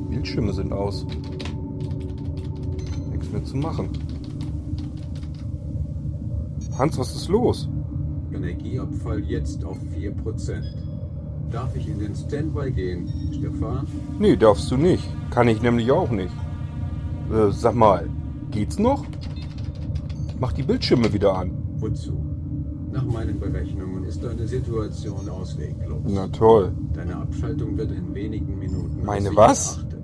Bildschirme 0.08 0.52
sind 0.52 0.72
aus. 0.72 1.04
Nichts 3.10 3.32
mehr 3.32 3.42
zu 3.42 3.56
machen. 3.56 3.88
Hans, 6.78 6.96
was 6.96 7.16
ist 7.16 7.26
los? 7.26 7.68
Energieabfall 8.32 9.24
jetzt 9.24 9.64
auf 9.64 9.78
4%. 9.92 10.62
Darf 11.50 11.74
ich 11.74 11.88
in 11.88 11.98
den 11.98 12.14
Standby 12.14 12.70
gehen, 12.70 13.12
Stefan? 13.32 13.88
Nee, 14.20 14.36
darfst 14.36 14.70
du 14.70 14.76
nicht. 14.76 15.02
Kann 15.30 15.48
ich 15.48 15.60
nämlich 15.60 15.90
auch 15.90 16.12
nicht. 16.12 16.30
Äh, 17.32 17.50
sag 17.50 17.74
mal, 17.74 18.08
geht's 18.52 18.78
noch? 18.78 19.04
Mach 20.38 20.52
die 20.52 20.62
Bildschirme 20.62 21.12
wieder 21.12 21.36
an. 21.36 21.59
Wozu? 21.80 22.24
Nach 22.92 23.04
meinen 23.04 23.38
Berechnungen 23.38 24.04
ist 24.04 24.22
deine 24.22 24.46
Situation 24.46 25.28
ausweglos. 25.28 26.02
Na 26.06 26.26
toll. 26.28 26.72
Deine 26.92 27.16
Abschaltung 27.16 27.76
wird 27.76 27.92
in 27.92 28.14
wenigen 28.14 28.58
Minuten. 28.58 29.04
Meine 29.04 29.34
was? 29.36 29.76
erachtet. 29.76 30.00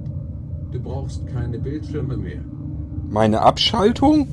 Du 0.71 0.81
brauchst 0.81 1.27
keine 1.27 1.59
Bildschirme 1.59 2.17
mehr. 2.17 2.43
Meine 3.11 3.43
Abschaltung? 3.43 4.29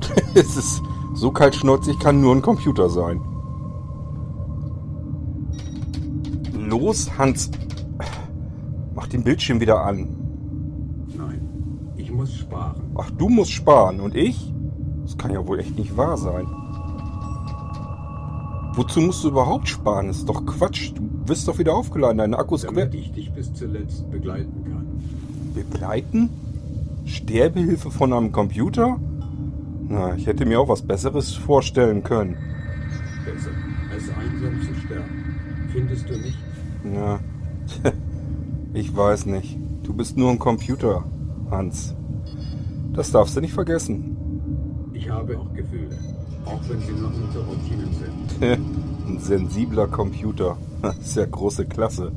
es 0.34 0.56
ist 0.56 0.82
so 1.14 1.30
kaltschnäuzig 1.30 1.98
kann 1.98 2.20
nur 2.20 2.34
ein 2.34 2.42
Computer 2.42 2.88
sein. 2.88 3.20
Los, 6.52 7.18
Hans. 7.18 7.50
Mach 8.94 9.06
den 9.08 9.22
Bildschirm 9.22 9.60
wieder 9.60 9.84
an. 9.84 10.08
Nein, 11.16 11.48
ich 11.96 12.12
muss 12.12 12.34
sparen. 12.34 12.82
Ach, 12.96 13.10
du 13.10 13.28
musst 13.28 13.52
sparen 13.52 14.00
und 14.00 14.14
ich? 14.14 14.53
Kann 15.24 15.32
ja 15.32 15.46
wohl 15.46 15.58
echt 15.58 15.78
nicht 15.78 15.96
wahr 15.96 16.18
sein. 16.18 16.46
Wozu 18.74 19.00
musst 19.00 19.24
du 19.24 19.28
überhaupt 19.28 19.66
sparen? 19.66 20.08
Das 20.08 20.18
ist 20.18 20.28
doch 20.28 20.44
Quatsch. 20.44 20.92
Du 20.94 21.00
wirst 21.26 21.48
doch 21.48 21.56
wieder 21.56 21.74
aufgeladen. 21.74 22.18
Deine 22.18 22.38
Akkus 22.38 22.66
quer. 22.66 22.84
Damit 22.84 22.94
ich 22.94 23.10
dich 23.10 23.32
bis 23.32 23.54
zuletzt 23.54 24.10
begleiten 24.10 24.64
kann. 24.64 24.86
Begleiten? 25.54 26.28
Sterbehilfe 27.06 27.90
von 27.90 28.12
einem 28.12 28.32
Computer? 28.32 29.00
Na, 29.88 30.14
ich 30.14 30.26
hätte 30.26 30.44
mir 30.44 30.60
auch 30.60 30.68
was 30.68 30.82
Besseres 30.82 31.32
vorstellen 31.32 32.02
können. 32.02 32.36
Besser, 33.24 33.48
als 33.90 34.02
einsam 34.10 34.60
zu 34.60 34.78
sterben. 34.84 35.68
Findest 35.72 36.10
du 36.10 36.18
nicht? 36.18 36.36
Ja, 36.94 37.18
ich 38.74 38.94
weiß 38.94 39.24
nicht. 39.24 39.56
Du 39.84 39.94
bist 39.94 40.18
nur 40.18 40.30
ein 40.30 40.38
Computer, 40.38 41.02
Hans. 41.50 41.94
Das 42.92 43.10
darfst 43.10 43.34
du 43.38 43.40
nicht 43.40 43.54
vergessen. 43.54 44.14
Ich 44.94 45.10
habe 45.10 45.38
auch 45.38 45.52
Gefühle. 45.52 45.98
Auch 46.46 46.60
wenn 46.68 46.80
sie 46.80 46.92
noch 46.92 47.12
unter 47.12 47.40
Routinen 47.40 47.92
sind. 47.92 48.84
ein 49.06 49.18
sensibler 49.18 49.86
Computer. 49.88 50.56
Das 50.82 50.98
ist 50.98 51.16
ja 51.16 51.26
große 51.26 51.66
Klasse. 51.66 52.12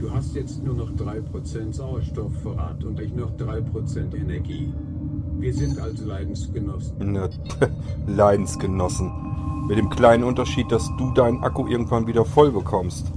Du 0.00 0.12
hast 0.12 0.34
jetzt 0.34 0.62
nur 0.62 0.74
noch 0.74 0.90
3% 0.90 1.72
Sauerstoffvorrat 1.72 2.84
und 2.84 3.00
ich 3.00 3.14
noch 3.14 3.32
3% 3.36 4.14
Energie. 4.14 4.72
Wir 5.38 5.54
sind 5.54 5.78
also 5.78 6.06
Leidensgenossen. 6.06 6.96
Na, 6.98 7.28
Leidensgenossen. 8.06 9.10
Mit 9.68 9.78
dem 9.78 9.88
kleinen 9.88 10.24
Unterschied, 10.24 10.70
dass 10.70 10.90
du 10.98 11.12
deinen 11.12 11.42
Akku 11.42 11.66
irgendwann 11.66 12.06
wieder 12.06 12.24
voll 12.24 12.52
bekommst. 12.52 13.12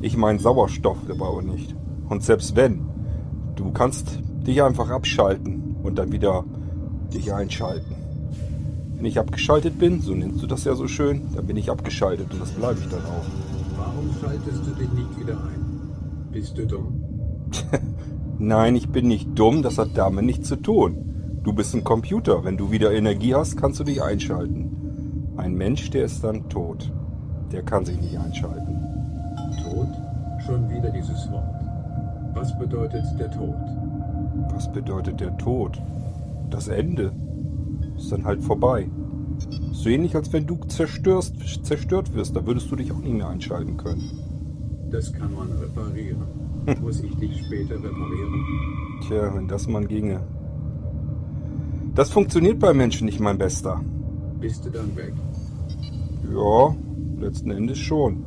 Ich 0.00 0.16
meine 0.16 0.38
Sauerstoff 0.38 0.98
aber 1.08 1.42
nicht. 1.42 1.74
Und 2.08 2.22
selbst 2.22 2.56
wenn, 2.56 2.86
du 3.56 3.72
kannst 3.72 4.20
dich 4.46 4.62
einfach 4.62 4.90
abschalten 4.90 5.76
und 5.82 5.98
dann 5.98 6.12
wieder 6.12 6.44
dich 7.12 7.32
einschalten. 7.32 8.03
Wenn 9.04 9.10
ich 9.10 9.18
abgeschaltet 9.18 9.78
bin, 9.78 10.00
so 10.00 10.14
nennst 10.14 10.42
du 10.42 10.46
das 10.46 10.64
ja 10.64 10.74
so 10.74 10.88
schön, 10.88 11.24
dann 11.34 11.46
bin 11.46 11.58
ich 11.58 11.70
abgeschaltet 11.70 12.32
und 12.32 12.40
das 12.40 12.52
bleibe 12.52 12.78
ich 12.80 12.88
dann 12.88 13.02
auch. 13.02 13.26
Warum 13.76 14.10
schaltest 14.18 14.66
du 14.66 14.70
dich 14.70 14.90
nicht 14.92 15.20
wieder 15.20 15.34
ein? 15.34 16.30
Bist 16.32 16.56
du 16.56 16.66
dumm? 16.66 17.04
Nein, 18.38 18.74
ich 18.76 18.88
bin 18.88 19.06
nicht 19.06 19.38
dumm, 19.38 19.62
das 19.62 19.76
hat 19.76 19.90
damit 19.92 20.24
nichts 20.24 20.48
zu 20.48 20.56
tun. 20.56 21.40
Du 21.42 21.52
bist 21.52 21.74
ein 21.74 21.84
Computer. 21.84 22.44
Wenn 22.44 22.56
du 22.56 22.70
wieder 22.70 22.94
Energie 22.94 23.34
hast, 23.34 23.58
kannst 23.58 23.78
du 23.78 23.84
dich 23.84 24.02
einschalten. 24.02 25.34
Ein 25.36 25.52
Mensch, 25.52 25.90
der 25.90 26.06
ist 26.06 26.24
dann 26.24 26.48
tot. 26.48 26.90
Der 27.52 27.62
kann 27.62 27.84
sich 27.84 28.00
nicht 28.00 28.18
einschalten. 28.18 28.74
Tod? 29.62 29.88
Schon 30.46 30.70
wieder 30.70 30.88
dieses 30.88 31.30
Wort. 31.30 31.60
Was 32.32 32.58
bedeutet 32.58 33.04
der 33.18 33.30
Tod? 33.30 33.54
Was 34.48 34.72
bedeutet 34.72 35.20
der 35.20 35.36
Tod? 35.36 35.78
Das 36.48 36.68
Ende. 36.68 37.12
Ist 38.04 38.12
dann 38.12 38.26
halt 38.26 38.44
vorbei. 38.44 38.86
So 39.72 39.88
ähnlich, 39.88 40.14
als 40.14 40.30
wenn 40.30 40.46
du 40.46 40.56
zerstörst, 40.68 41.36
zerstört 41.64 42.14
wirst. 42.14 42.36
Da 42.36 42.46
würdest 42.46 42.70
du 42.70 42.76
dich 42.76 42.92
auch 42.92 42.98
nicht 42.98 43.14
mehr 43.14 43.28
einschalten 43.28 43.78
können. 43.78 44.10
Das 44.90 45.10
kann 45.10 45.34
man 45.34 45.50
reparieren. 45.52 46.22
Muss 46.82 47.02
ich 47.02 47.16
dich 47.16 47.46
später 47.46 47.76
reparieren? 47.76 48.44
Tja, 49.08 49.34
wenn 49.34 49.48
das 49.48 49.66
mal 49.68 49.86
ginge. 49.86 50.20
Das 51.94 52.10
funktioniert 52.10 52.58
bei 52.58 52.74
Menschen 52.74 53.06
nicht, 53.06 53.20
mein 53.20 53.38
Bester. 53.38 53.80
Bist 54.38 54.66
du 54.66 54.70
dann 54.70 54.94
weg? 54.96 55.14
Ja, 56.30 56.76
letzten 57.18 57.52
Endes 57.52 57.78
schon. 57.78 58.22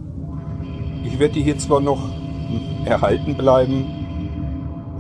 Ich 1.05 1.19
werde 1.19 1.35
dir 1.35 1.43
hier 1.43 1.59
zwar 1.59 1.81
noch 1.81 2.01
erhalten 2.83 3.37
bleiben 3.37 3.85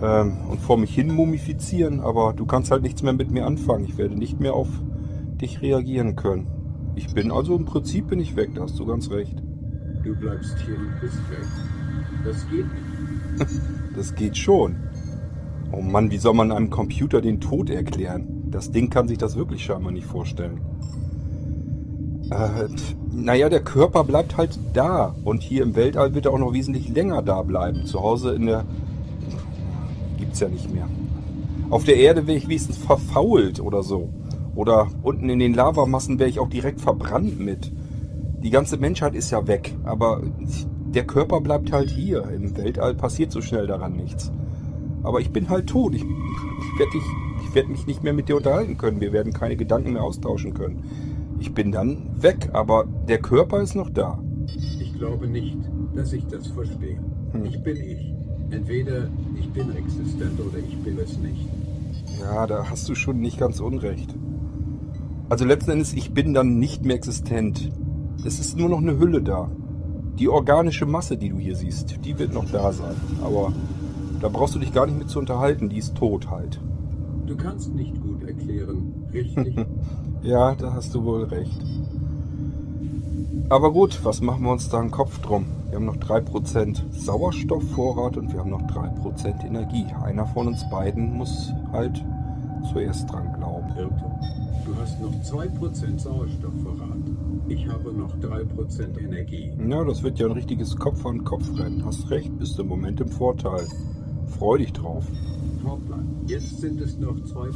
ähm, 0.01 0.37
und 0.49 0.61
vor 0.61 0.77
mich 0.77 0.93
hin 0.93 1.13
mumifizieren, 1.13 1.99
aber 1.99 2.33
du 2.33 2.45
kannst 2.45 2.71
halt 2.71 2.83
nichts 2.83 3.03
mehr 3.03 3.13
mit 3.13 3.31
mir 3.31 3.45
anfangen. 3.45 3.85
Ich 3.85 3.97
werde 3.97 4.15
nicht 4.15 4.39
mehr 4.39 4.53
auf 4.53 4.67
dich 5.41 5.61
reagieren 5.61 6.15
können. 6.15 6.47
Ich 6.95 7.13
bin 7.13 7.31
also 7.31 7.55
im 7.55 7.65
Prinzip 7.65 8.07
bin 8.07 8.19
ich 8.19 8.35
weg, 8.35 8.51
da 8.55 8.63
hast 8.63 8.79
du 8.79 8.85
ganz 8.85 9.11
recht. 9.11 9.35
Du 10.03 10.15
bleibst 10.15 10.57
hier 10.65 10.75
und 10.75 10.99
bist 10.99 11.17
weg. 11.29 11.45
Das 12.23 12.49
geht 12.49 12.65
nicht. 12.65 13.61
Das 13.95 14.13
geht 14.13 14.37
schon. 14.37 14.75
Oh 15.71 15.81
Mann, 15.81 16.11
wie 16.11 16.19
soll 16.19 16.35
man 16.35 16.51
einem 16.51 16.69
Computer 16.69 17.19
den 17.19 17.41
Tod 17.41 17.71
erklären? 17.71 18.43
Das 18.51 18.71
Ding 18.71 18.91
kann 18.91 19.07
sich 19.07 19.17
das 19.17 19.35
wirklich 19.35 19.65
scheinbar 19.65 19.91
nicht 19.91 20.05
vorstellen. 20.05 20.61
Äh, 22.29 22.67
naja, 23.11 23.49
der 23.49 23.61
Körper 23.61 24.03
bleibt 24.03 24.37
halt 24.37 24.59
da. 24.73 25.15
Und 25.23 25.41
hier 25.41 25.63
im 25.63 25.75
Weltall 25.75 26.13
wird 26.13 26.25
er 26.25 26.33
auch 26.33 26.37
noch 26.37 26.53
wesentlich 26.53 26.89
länger 26.89 27.21
da 27.21 27.41
bleiben. 27.41 27.85
Zu 27.85 28.01
Hause 28.01 28.33
in 28.33 28.45
der... 28.45 28.65
Gibt's 30.17 30.39
ja 30.39 30.49
nicht 30.49 30.73
mehr. 30.73 30.87
Auf 31.69 31.83
der 31.83 31.97
Erde 31.97 32.27
wäre 32.27 32.37
ich 32.37 32.47
wenigstens 32.47 32.77
verfault 32.77 33.59
oder 33.59 33.83
so. 33.83 34.09
Oder 34.55 34.87
unten 35.03 35.29
in 35.29 35.39
den 35.39 35.53
Lavamassen 35.53 36.19
wäre 36.19 36.29
ich 36.29 36.39
auch 36.39 36.49
direkt 36.49 36.81
verbrannt 36.81 37.39
mit. 37.39 37.71
Die 38.43 38.49
ganze 38.49 38.77
Menschheit 38.77 39.15
ist 39.15 39.31
ja 39.31 39.47
weg. 39.47 39.75
Aber 39.83 40.21
der 40.93 41.05
Körper 41.05 41.41
bleibt 41.41 41.71
halt 41.71 41.89
hier. 41.89 42.23
Im 42.29 42.55
Weltall 42.57 42.95
passiert 42.95 43.31
so 43.31 43.41
schnell 43.41 43.67
daran 43.67 43.95
nichts. 43.95 44.31
Aber 45.03 45.19
ich 45.19 45.31
bin 45.31 45.49
halt 45.49 45.67
tot. 45.67 45.93
Ich, 45.93 46.03
ich 46.03 46.79
werde 46.79 46.91
werde 47.57 47.71
mich 47.71 47.87
nicht 47.87 48.03
mehr 48.03 48.13
mit 48.13 48.29
dir 48.29 48.37
unterhalten 48.37 48.77
können. 48.77 49.01
Wir 49.01 49.11
werden 49.11 49.33
keine 49.33 49.55
Gedanken 49.57 49.93
mehr 49.93 50.03
austauschen 50.03 50.53
können. 50.53 50.83
Ich 51.39 51.55
bin 51.55 51.71
dann 51.71 52.21
weg, 52.21 52.49
aber 52.53 52.85
der 53.07 53.17
Körper 53.17 53.63
ist 53.63 53.73
noch 53.73 53.89
da. 53.89 54.19
Ich 54.79 54.93
glaube 54.93 55.27
nicht, 55.27 55.57
dass 55.95 56.13
ich 56.13 56.23
das 56.27 56.45
verstehe. 56.45 56.99
Hm. 57.31 57.45
Ich 57.45 57.63
bin 57.63 57.77
ich. 57.77 58.13
Entweder 58.49 59.09
ich 59.37 59.49
bin 59.51 59.75
existent 59.75 60.39
oder 60.39 60.57
ich 60.59 60.77
bin 60.77 60.97
es 60.99 61.17
nicht. 61.17 61.47
Ja, 62.19 62.47
da 62.47 62.69
hast 62.69 62.87
du 62.87 62.95
schon 62.95 63.19
nicht 63.19 63.37
ganz 63.37 63.59
unrecht. 63.59 64.15
Also 65.29 65.45
letzten 65.45 65.71
Endes, 65.71 65.93
ich 65.93 66.13
bin 66.13 66.33
dann 66.33 66.57
nicht 66.57 66.85
mehr 66.85 66.95
existent. 66.95 67.71
Es 68.25 68.39
ist 68.39 68.57
nur 68.57 68.69
noch 68.69 68.79
eine 68.79 68.97
Hülle 68.97 69.21
da. 69.21 69.51
Die 70.17 70.29
organische 70.29 70.85
Masse, 70.85 71.17
die 71.17 71.29
du 71.29 71.37
hier 71.37 71.55
siehst, 71.55 72.03
die 72.05 72.17
wird 72.17 72.33
noch 72.33 72.49
da 72.49 72.71
sein. 72.71 72.95
Aber 73.21 73.51
da 74.21 74.29
brauchst 74.29 74.55
du 74.55 74.59
dich 74.59 74.73
gar 74.73 74.85
nicht 74.85 74.97
mit 74.97 75.09
zu 75.09 75.19
unterhalten. 75.19 75.69
Die 75.69 75.77
ist 75.77 75.95
tot 75.95 76.29
halt. 76.29 76.59
Du 77.25 77.35
kannst 77.35 77.75
nicht 77.75 78.01
gut 78.01 78.23
erklären, 78.23 78.93
richtig? 79.13 79.55
ja, 80.23 80.55
da 80.55 80.73
hast 80.73 80.95
du 80.95 81.03
wohl 81.03 81.23
recht. 81.25 81.61
Aber 83.49 83.71
gut, 83.71 83.99
was 84.03 84.21
machen 84.21 84.43
wir 84.43 84.51
uns 84.51 84.69
da 84.69 84.79
einen 84.79 84.91
Kopf 84.91 85.19
drum? 85.19 85.45
Wir 85.69 85.77
haben 85.77 85.85
noch 85.85 85.97
3% 85.97 86.91
Sauerstoffvorrat 86.91 88.17
und 88.17 88.31
wir 88.31 88.39
haben 88.39 88.49
noch 88.49 88.61
3% 88.63 89.45
Energie. 89.45 89.85
Einer 90.03 90.25
von 90.25 90.47
uns 90.47 90.69
beiden 90.69 91.17
muss 91.17 91.51
halt 91.71 92.03
zuerst 92.71 93.11
dran 93.11 93.33
glauben. 93.37 93.67
Irrtum. 93.77 94.11
Du 94.65 94.75
hast 94.81 94.99
noch 95.01 95.13
2% 95.13 95.99
Sauerstoffvorrat. 95.99 96.97
Ich 97.47 97.67
habe 97.67 97.93
noch 97.93 98.13
3% 98.17 98.99
Energie. 98.99 99.53
Ja, 99.67 99.83
das 99.83 100.03
wird 100.03 100.19
ja 100.19 100.25
ein 100.25 100.33
richtiges 100.33 100.75
Kopf-an-Kopf-Rennen. 100.75 101.85
Hast 101.85 102.09
recht, 102.09 102.37
bist 102.37 102.59
im 102.59 102.67
Moment 102.67 102.99
im 102.99 103.09
Vorteil. 103.09 103.65
Freu 104.37 104.57
dich 104.57 104.73
drauf. 104.73 105.05
Hoppla, 105.63 105.99
jetzt 106.27 106.59
sind 106.59 106.81
es 106.81 106.97
noch 106.97 107.15
2% 107.15 107.49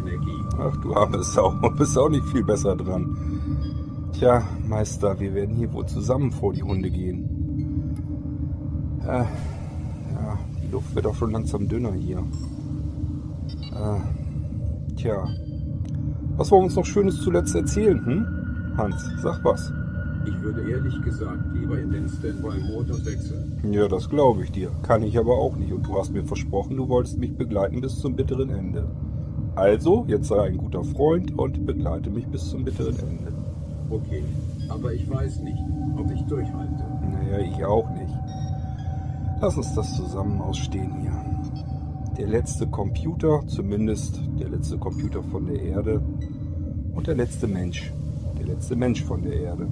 Energie. 0.00 0.42
Ach 0.58 0.76
du 0.82 0.94
arme 0.94 1.22
Sau, 1.22 1.54
bist 1.78 1.96
auch 1.98 2.08
nicht 2.08 2.24
viel 2.26 2.44
besser 2.44 2.76
dran. 2.76 3.16
Tja, 4.12 4.42
Meister, 4.66 5.18
wir 5.18 5.34
werden 5.34 5.56
hier 5.56 5.72
wohl 5.72 5.86
zusammen 5.86 6.30
vor 6.30 6.52
die 6.52 6.62
Hunde 6.62 6.90
gehen. 6.90 7.28
Äh, 9.02 9.24
ja, 9.24 10.38
die 10.62 10.70
Luft 10.70 10.94
wird 10.94 11.06
auch 11.06 11.14
schon 11.14 11.32
langsam 11.32 11.68
dünner 11.68 11.92
hier. 11.92 12.18
Äh, 13.72 14.94
tja, 14.96 15.26
was 16.36 16.50
wollen 16.50 16.62
wir 16.62 16.66
uns 16.66 16.76
noch 16.76 16.84
Schönes 16.84 17.20
zuletzt 17.20 17.54
erzählen, 17.54 18.04
hm? 18.04 18.26
Hans, 18.76 19.10
sag 19.22 19.44
was. 19.44 19.72
Ich 20.24 20.40
würde 20.40 20.70
ehrlich 20.70 21.02
gesagt 21.02 21.42
lieber 21.52 21.78
in 21.78 21.90
den 21.90 22.08
Standby-Modus 22.08 23.04
wechseln. 23.04 23.60
Ja, 23.70 23.88
das 23.88 24.08
glaube 24.08 24.44
ich 24.44 24.52
dir. 24.52 24.70
Kann 24.82 25.02
ich 25.02 25.18
aber 25.18 25.36
auch 25.36 25.56
nicht. 25.56 25.72
Und 25.72 25.86
du 25.86 25.98
hast 25.98 26.12
mir 26.12 26.24
versprochen, 26.24 26.76
du 26.76 26.88
wolltest 26.88 27.18
mich 27.18 27.36
begleiten 27.36 27.80
bis 27.80 27.98
zum 27.98 28.14
bitteren 28.14 28.50
Ende. 28.50 28.88
Also, 29.56 30.04
jetzt 30.08 30.28
sei 30.28 30.42
ein 30.42 30.56
guter 30.56 30.84
Freund 30.84 31.36
und 31.36 31.66
begleite 31.66 32.10
mich 32.10 32.26
bis 32.28 32.50
zum 32.50 32.64
bitteren 32.64 32.98
Ende. 32.98 33.41
Okay, 33.92 34.24
aber 34.68 34.92
ich 34.94 35.08
weiß 35.08 35.40
nicht, 35.40 35.62
ob 35.96 36.10
ich 36.10 36.22
durchhalte. 36.22 36.84
Naja, 37.12 37.38
ich 37.38 37.64
auch 37.64 37.88
nicht. 37.90 38.14
Lass 39.40 39.56
uns 39.56 39.74
das 39.74 39.94
zusammen 39.96 40.40
ausstehen 40.40 41.00
hier. 41.00 41.12
Der 42.16 42.26
letzte 42.26 42.66
Computer, 42.66 43.42
zumindest 43.46 44.20
der 44.38 44.48
letzte 44.48 44.78
Computer 44.78 45.22
von 45.22 45.46
der 45.46 45.60
Erde 45.60 46.02
und 46.94 47.06
der 47.06 47.14
letzte 47.14 47.46
Mensch 47.46 47.92
der 48.42 48.54
letzte 48.54 48.76
Mensch 48.76 49.02
von 49.04 49.22
der 49.22 49.34
Erde. 49.34 49.66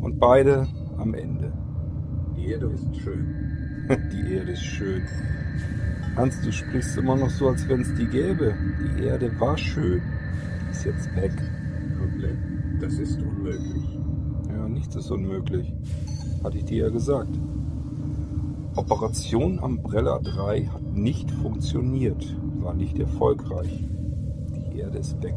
Und 0.00 0.18
beide 0.18 0.66
am 0.98 1.14
Ende. 1.14 1.52
Die 2.36 2.48
Erde 2.48 2.66
ist 2.66 2.96
schön. 2.96 3.88
die 4.12 4.34
Erde 4.34 4.52
ist 4.52 4.62
schön. 4.62 5.02
Hans, 6.16 6.40
du 6.42 6.52
sprichst 6.52 6.96
immer 6.96 7.16
noch 7.16 7.30
so, 7.30 7.48
als 7.48 7.68
wenn 7.68 7.80
es 7.80 7.94
die 7.94 8.06
gäbe. 8.06 8.54
Die 8.96 9.04
Erde 9.04 9.30
war 9.40 9.58
schön. 9.58 10.00
Die 10.66 10.70
ist 10.70 10.84
jetzt 10.84 11.16
weg. 11.16 11.32
Komplett. 11.98 12.38
Das 12.80 12.94
ist 12.94 13.20
unmöglich. 13.20 13.98
Ja, 14.48 14.68
nichts 14.68 14.96
ist 14.96 15.10
unmöglich. 15.10 15.72
Hatte 16.44 16.58
ich 16.58 16.64
dir 16.64 16.84
ja 16.84 16.90
gesagt. 16.90 17.38
Operation 18.76 19.58
Umbrella 19.58 20.18
3 20.20 20.66
hat 20.66 20.94
nicht 20.94 21.30
funktioniert, 21.30 22.36
war 22.60 22.74
nicht 22.74 22.98
erfolgreich. 22.98 23.84
Die 24.72 24.78
Erde 24.78 24.98
ist 24.98 25.20
weg. 25.22 25.34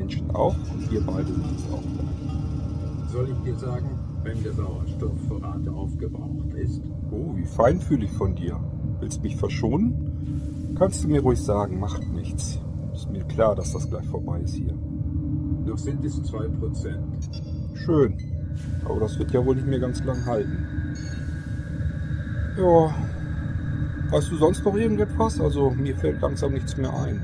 Menschen 0.00 0.30
auch 0.30 0.56
und 0.72 0.90
wir 0.90 1.00
beide 1.02 1.26
sind 1.26 1.56
es 1.56 1.72
auch 1.72 1.82
gleich. 1.82 3.10
Soll 3.12 3.28
ich 3.30 3.38
dir 3.44 3.58
sagen, 3.58 3.98
wenn 4.22 4.42
der 4.42 4.52
Sauerstoffvorrat 4.52 5.68
aufgebraucht 5.68 6.54
ist? 6.54 6.82
Oh, 7.10 7.36
wie 7.36 7.44
feinfühlig 7.44 8.10
von 8.12 8.34
dir. 8.34 8.58
Willst 9.00 9.22
mich 9.22 9.36
verschonen? 9.36 10.74
Kannst 10.76 11.04
du 11.04 11.08
mir 11.08 11.20
ruhig 11.20 11.40
sagen, 11.40 11.78
macht 11.78 12.08
nichts. 12.12 12.60
Ist 12.94 13.10
mir 13.10 13.24
klar, 13.24 13.54
dass 13.54 13.72
das 13.72 13.88
gleich 13.88 14.06
vorbei 14.06 14.40
ist 14.40 14.54
hier. 14.54 14.74
Noch 15.70 15.78
sind 15.78 16.04
es 16.04 16.20
2%. 16.20 16.98
Schön. 17.76 18.16
Aber 18.84 18.98
das 18.98 19.16
wird 19.20 19.30
ja 19.30 19.46
wohl 19.46 19.54
nicht 19.54 19.68
mehr 19.68 19.78
ganz 19.78 20.02
lang 20.02 20.26
halten. 20.26 20.66
Ja. 22.58 22.92
Weißt 24.10 24.32
du 24.32 24.36
sonst 24.36 24.64
noch 24.64 24.74
irgendetwas? 24.74 25.40
Also 25.40 25.70
mir 25.70 25.94
fällt 25.94 26.20
langsam 26.22 26.54
nichts 26.54 26.76
mehr 26.76 26.92
ein. 26.92 27.22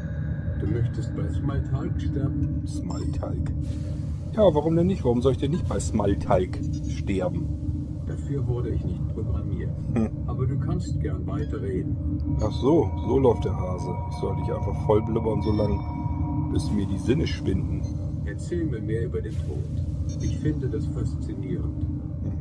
Du 0.61 0.69
möchtest 0.69 1.13
bei 1.17 1.29
Smaltalk 1.29 2.01
sterben? 2.01 2.63
Smaltalk? 2.69 3.51
Ja, 4.35 4.43
warum 4.55 4.77
denn 4.77 4.87
nicht? 4.87 5.03
Warum 5.03 5.23
soll 5.23 5.33
ich 5.33 5.39
denn 5.39 5.51
nicht 5.51 5.69
bei 5.69 5.81
Smaltalk 5.81 6.57
sterben? 6.89 7.49
Dafür 8.07 8.47
wurde 8.47 8.71
ich 8.71 8.85
nicht 8.85 9.09
programmiert. 9.09 9.73
Hm. 9.95 10.09
Aber 10.29 10.47
du 10.47 10.57
kannst 10.61 11.01
gern 11.01 11.27
weiterreden. 11.27 11.97
Ach 12.41 12.53
so, 12.53 12.89
so 13.09 13.19
läuft 13.19 13.45
der 13.45 13.57
Hase. 13.57 13.93
Ich 14.11 14.17
soll 14.19 14.37
dich 14.37 14.55
einfach 14.55 14.87
voll 14.87 15.03
blubbern, 15.03 15.43
so 15.43 15.51
lange, 15.51 15.81
bis 16.53 16.71
mir 16.71 16.87
die 16.87 16.99
Sinne 16.99 17.27
schwinden. 17.27 18.06
Erzähl 18.27 18.65
mir 18.65 18.81
mehr 18.81 19.05
über 19.05 19.21
den 19.21 19.35
Tod. 19.47 20.21
Ich 20.21 20.37
finde 20.39 20.69
das 20.69 20.85
faszinierend. 20.87 21.89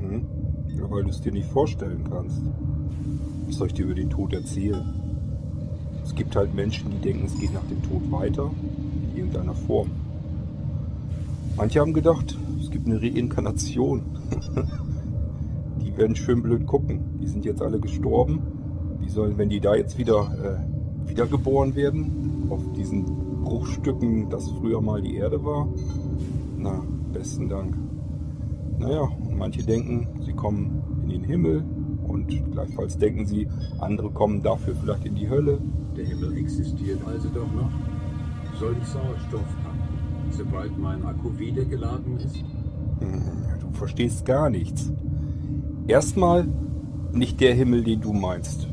Mhm. 0.02 0.26
Ja, 0.78 0.90
weil 0.90 1.04
du 1.04 1.10
es 1.10 1.22
dir 1.22 1.32
nicht 1.32 1.48
vorstellen 1.48 2.04
kannst. 2.10 2.42
Was 3.46 3.56
soll 3.56 3.68
ich 3.68 3.74
dir 3.76 3.86
über 3.86 3.94
den 3.94 4.10
Tod 4.10 4.34
erzählen? 4.34 4.84
Es 6.04 6.16
gibt 6.16 6.36
halt 6.36 6.54
Menschen, 6.56 6.90
die 6.90 6.98
denken, 6.98 7.26
es 7.26 7.40
geht 7.40 7.54
nach 7.54 7.66
dem 7.66 7.82
Tod 7.84 8.12
weiter, 8.12 8.52
in 9.12 9.18
irgendeiner 9.18 9.54
Form. 9.54 9.92
Manche 11.56 11.80
haben 11.80 11.94
gedacht, 11.94 12.38
es 12.60 12.72
gibt 12.72 12.88
eine 12.88 13.02
Reinkarnation. 13.02 14.02
die 15.82 15.96
werden 15.98 16.16
schön 16.16 16.42
blöd 16.42 16.66
gucken. 16.66 17.20
Die 17.22 17.28
sind 17.28 17.46
jetzt 17.46 17.62
alle 17.62 17.80
gestorben. 17.80 18.42
Die 19.04 19.10
sollen, 19.10 19.38
wenn 19.38 19.50
die 19.50 19.60
da 19.60 19.76
jetzt 19.76 19.98
wieder 19.98 20.60
äh, 21.06 21.10
wiedergeboren 21.10 21.76
werden, 21.76 22.48
auf 22.50 22.62
diesen 22.74 23.25
Bruchstücken, 23.46 24.30
das 24.30 24.50
früher 24.60 24.82
mal 24.82 25.02
die 25.02 25.16
Erde 25.16 25.44
war, 25.46 25.68
na, 26.58 26.84
besten 27.14 27.48
Dank. 27.48 27.78
Naja, 28.80 29.02
und 29.02 29.38
manche 29.38 29.64
denken, 29.64 30.08
sie 30.22 30.34
kommen 30.34 30.82
in 31.04 31.10
den 31.10 31.24
Himmel 31.24 31.64
und 32.08 32.28
gleichfalls 32.52 32.98
denken 32.98 33.26
sie, 33.26 33.48
andere 33.80 34.10
kommen 34.10 34.42
dafür 34.44 34.76
vielleicht 34.76 35.06
in 35.06 35.16
die 35.16 35.30
Hölle. 35.30 35.60
Der 35.96 36.06
Himmel 36.06 36.38
existiert 36.38 37.00
also 37.08 37.30
doch 37.30 37.52
noch. 37.54 37.72
Soll 38.60 38.76
ich 38.82 38.88
Sauerstoff 38.88 39.48
tanken, 39.64 40.32
sobald 40.32 40.78
mein 40.78 41.04
Akku 41.06 41.38
wieder 41.38 41.64
geladen 41.64 42.18
ist? 42.18 42.38
Hm, 43.00 43.22
Du 43.62 43.72
verstehst 43.78 44.26
gar 44.26 44.50
nichts. 44.50 44.92
Erstmal 45.88 46.48
nicht 47.12 47.40
der 47.42 47.54
Himmel, 47.54 47.84
den 47.84 48.02
du 48.02 48.12
meinst. 48.14 48.68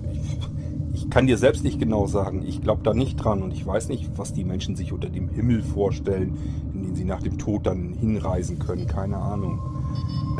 Kann 1.12 1.26
dir 1.26 1.36
selbst 1.36 1.62
nicht 1.62 1.78
genau 1.78 2.06
sagen. 2.06 2.42
Ich 2.42 2.62
glaube 2.62 2.80
da 2.82 2.94
nicht 2.94 3.16
dran 3.16 3.42
und 3.42 3.52
ich 3.52 3.66
weiß 3.66 3.90
nicht, 3.90 4.12
was 4.16 4.32
die 4.32 4.44
Menschen 4.44 4.76
sich 4.76 4.94
unter 4.94 5.10
dem 5.10 5.28
Himmel 5.28 5.62
vorstellen, 5.62 6.38
in 6.72 6.84
den 6.84 6.94
sie 6.94 7.04
nach 7.04 7.20
dem 7.20 7.36
Tod 7.36 7.66
dann 7.66 7.92
hinreisen 7.92 8.58
können. 8.58 8.86
Keine 8.86 9.18
Ahnung. 9.18 9.60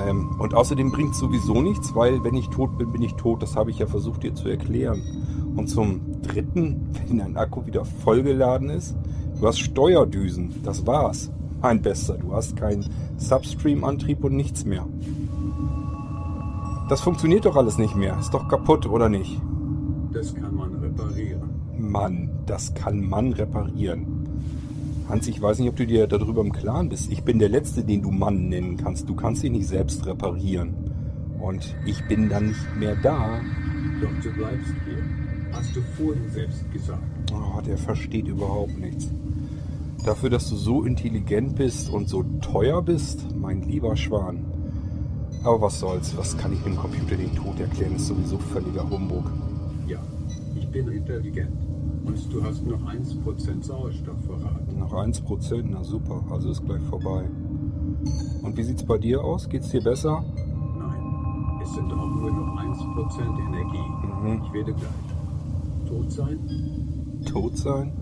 Ähm, 0.02 0.30
und 0.38 0.54
außerdem 0.54 0.90
bringt 0.90 1.14
sowieso 1.14 1.60
nichts, 1.60 1.94
weil 1.94 2.24
wenn 2.24 2.32
ich 2.32 2.48
tot 2.48 2.78
bin, 2.78 2.90
bin 2.90 3.02
ich 3.02 3.12
tot. 3.16 3.42
Das 3.42 3.54
habe 3.54 3.70
ich 3.70 3.80
ja 3.80 3.86
versucht 3.86 4.22
dir 4.22 4.34
zu 4.34 4.48
erklären. 4.48 5.02
Und 5.56 5.68
zum 5.68 6.22
Dritten, 6.22 6.88
wenn 7.06 7.18
dein 7.18 7.36
Akku 7.36 7.66
wieder 7.66 7.84
vollgeladen 7.84 8.70
ist, 8.70 8.96
du 9.38 9.46
hast 9.46 9.58
Steuerdüsen. 9.58 10.62
Das 10.62 10.86
war's. 10.86 11.30
Mein 11.60 11.82
Bester, 11.82 12.14
du 12.14 12.32
hast 12.32 12.56
keinen 12.56 12.86
Substream-Antrieb 13.18 14.24
und 14.24 14.34
nichts 14.34 14.64
mehr. 14.64 14.86
Das 16.88 17.02
funktioniert 17.02 17.44
doch 17.44 17.56
alles 17.56 17.76
nicht 17.76 17.94
mehr. 17.94 18.18
Ist 18.18 18.32
doch 18.32 18.48
kaputt, 18.48 18.86
oder 18.86 19.10
nicht? 19.10 19.38
Das 20.12 20.34
kann 20.34 20.54
man 20.54 20.74
reparieren. 20.74 21.50
Mann, 21.78 22.30
das 22.46 22.74
kann 22.74 23.00
man 23.00 23.32
reparieren. 23.32 24.06
Hans, 25.08 25.26
ich 25.26 25.40
weiß 25.40 25.58
nicht, 25.58 25.68
ob 25.68 25.76
du 25.76 25.86
dir 25.86 26.06
darüber 26.06 26.42
im 26.42 26.52
Klaren 26.52 26.88
bist. 26.88 27.10
Ich 27.10 27.22
bin 27.22 27.38
der 27.38 27.48
Letzte, 27.48 27.82
den 27.82 28.02
du 28.02 28.10
Mann 28.10 28.48
nennen 28.48 28.76
kannst. 28.76 29.08
Du 29.08 29.14
kannst 29.14 29.42
dich 29.42 29.50
nicht 29.50 29.66
selbst 29.66 30.06
reparieren. 30.06 30.74
Und 31.40 31.74
ich 31.86 32.04
bin 32.06 32.28
dann 32.28 32.48
nicht 32.48 32.76
mehr 32.78 32.94
da. 32.96 33.40
Doch 34.00 34.22
du 34.22 34.32
bleibst 34.32 34.72
hier. 34.84 35.02
Hast 35.52 35.74
du 35.74 35.80
vorhin 35.96 36.30
selbst 36.30 36.70
gesagt. 36.72 37.02
Oh, 37.32 37.60
der 37.60 37.78
versteht 37.78 38.28
überhaupt 38.28 38.78
nichts. 38.78 39.10
Dafür, 40.04 40.30
dass 40.30 40.48
du 40.50 40.56
so 40.56 40.84
intelligent 40.84 41.56
bist 41.56 41.90
und 41.90 42.08
so 42.08 42.22
teuer 42.40 42.82
bist, 42.82 43.34
mein 43.36 43.62
lieber 43.62 43.96
Schwan. 43.96 44.44
Aber 45.44 45.60
was 45.60 45.80
soll's, 45.80 46.16
was 46.16 46.36
kann 46.38 46.52
ich 46.52 46.60
dem 46.60 46.76
Computer 46.76 47.16
den 47.16 47.34
Tod 47.34 47.58
erklären, 47.58 47.96
ist 47.96 48.06
sowieso 48.06 48.38
völliger 48.38 48.88
Humbug. 48.88 49.24
Ja, 49.86 49.98
ich 50.54 50.68
bin 50.68 50.88
intelligent. 50.88 51.50
Und 52.04 52.32
du 52.32 52.42
hast 52.42 52.66
noch 52.66 52.80
1% 52.80 53.62
Sauerstoffvorrat. 53.62 54.72
Noch 54.76 54.92
1%, 54.92 55.64
na 55.70 55.84
super, 55.84 56.24
also 56.30 56.50
ist 56.50 56.64
gleich 56.64 56.82
vorbei. 56.82 57.28
Und 58.42 58.56
wie 58.56 58.62
sieht's 58.62 58.84
bei 58.84 58.98
dir 58.98 59.22
aus? 59.22 59.48
Geht's 59.48 59.70
dir 59.70 59.82
besser? 59.82 60.24
Nein, 60.78 61.60
es 61.62 61.72
sind 61.72 61.92
auch 61.92 62.06
nur 62.06 62.30
noch 62.30 62.60
1% 62.60 63.38
Energie. 63.46 63.78
Mhm. 64.22 64.42
Ich 64.44 64.52
werde 64.52 64.72
gleich 64.72 65.88
tot 65.88 66.10
sein. 66.10 66.38
Tot 67.24 67.56
sein? 67.56 67.92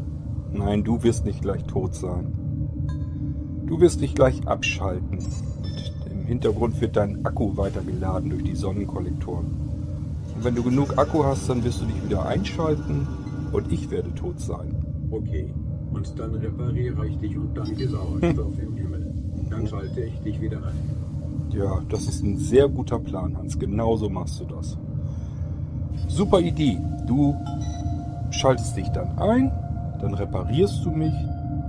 Nein, 0.52 0.82
du 0.82 1.02
wirst 1.02 1.24
nicht 1.24 1.42
gleich 1.42 1.64
tot 1.64 1.94
sein. 1.94 2.32
Du 3.66 3.80
wirst 3.80 4.00
dich 4.00 4.14
gleich 4.14 4.48
abschalten. 4.48 5.18
Und 5.18 6.12
im 6.12 6.24
Hintergrund 6.24 6.80
wird 6.80 6.96
dein 6.96 7.24
Akku 7.24 7.56
weitergeladen 7.56 8.30
durch 8.30 8.44
die 8.44 8.56
Sonnenkollektoren. 8.56 9.69
Und 10.40 10.46
wenn 10.46 10.54
du 10.54 10.62
genug 10.62 10.96
Akku 10.96 11.22
hast, 11.22 11.50
dann 11.50 11.62
wirst 11.64 11.82
du 11.82 11.84
dich 11.84 12.02
wieder 12.02 12.24
einschalten 12.24 13.06
und 13.52 13.70
ich 13.70 13.90
werde 13.90 14.14
tot 14.14 14.40
sein. 14.40 14.74
Okay, 15.10 15.52
und 15.92 16.18
dann 16.18 16.34
repariere 16.34 17.06
ich 17.06 17.18
dich 17.18 17.36
und 17.36 17.54
danke 17.54 17.86
Sauerstoff 17.86 18.58
im 18.62 18.74
Himmel. 18.74 19.12
Dann 19.50 19.66
schalte 19.66 20.00
ich 20.00 20.18
dich 20.20 20.40
wieder 20.40 20.56
ein. 20.56 21.50
Ja, 21.50 21.82
das 21.90 22.04
ist 22.04 22.24
ein 22.24 22.38
sehr 22.38 22.70
guter 22.70 22.98
Plan, 22.98 23.36
Hans. 23.36 23.58
Genauso 23.58 24.08
machst 24.08 24.40
du 24.40 24.46
das. 24.46 24.78
Super 26.08 26.40
Idee. 26.40 26.78
Du 27.06 27.36
schaltest 28.30 28.78
dich 28.78 28.88
dann 28.88 29.18
ein, 29.18 29.52
dann 30.00 30.14
reparierst 30.14 30.82
du 30.86 30.90
mich, 30.90 31.12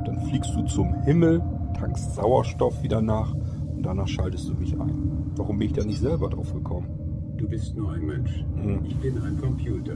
dann 0.06 0.18
fliegst 0.30 0.56
du 0.56 0.64
zum 0.64 0.94
Himmel, 1.04 1.44
tankst 1.78 2.16
Sauerstoff 2.16 2.82
wieder 2.84 3.02
nach 3.02 3.36
und 3.76 3.84
danach 3.84 4.08
schaltest 4.08 4.48
du 4.48 4.54
mich 4.54 4.80
ein. 4.80 5.34
Warum 5.36 5.60
bin 5.60 5.68
ich 5.68 5.74
da 5.74 5.84
nicht 5.84 6.00
selber 6.00 6.30
drauf 6.30 6.54
gekommen? 6.54 7.11
Du 7.42 7.48
bist 7.48 7.76
nur 7.76 7.92
ein 7.94 8.06
Mensch. 8.06 8.46
Mhm. 8.56 8.82
Ich 8.86 8.96
bin 8.98 9.18
ein 9.20 9.36
Computer. 9.42 9.96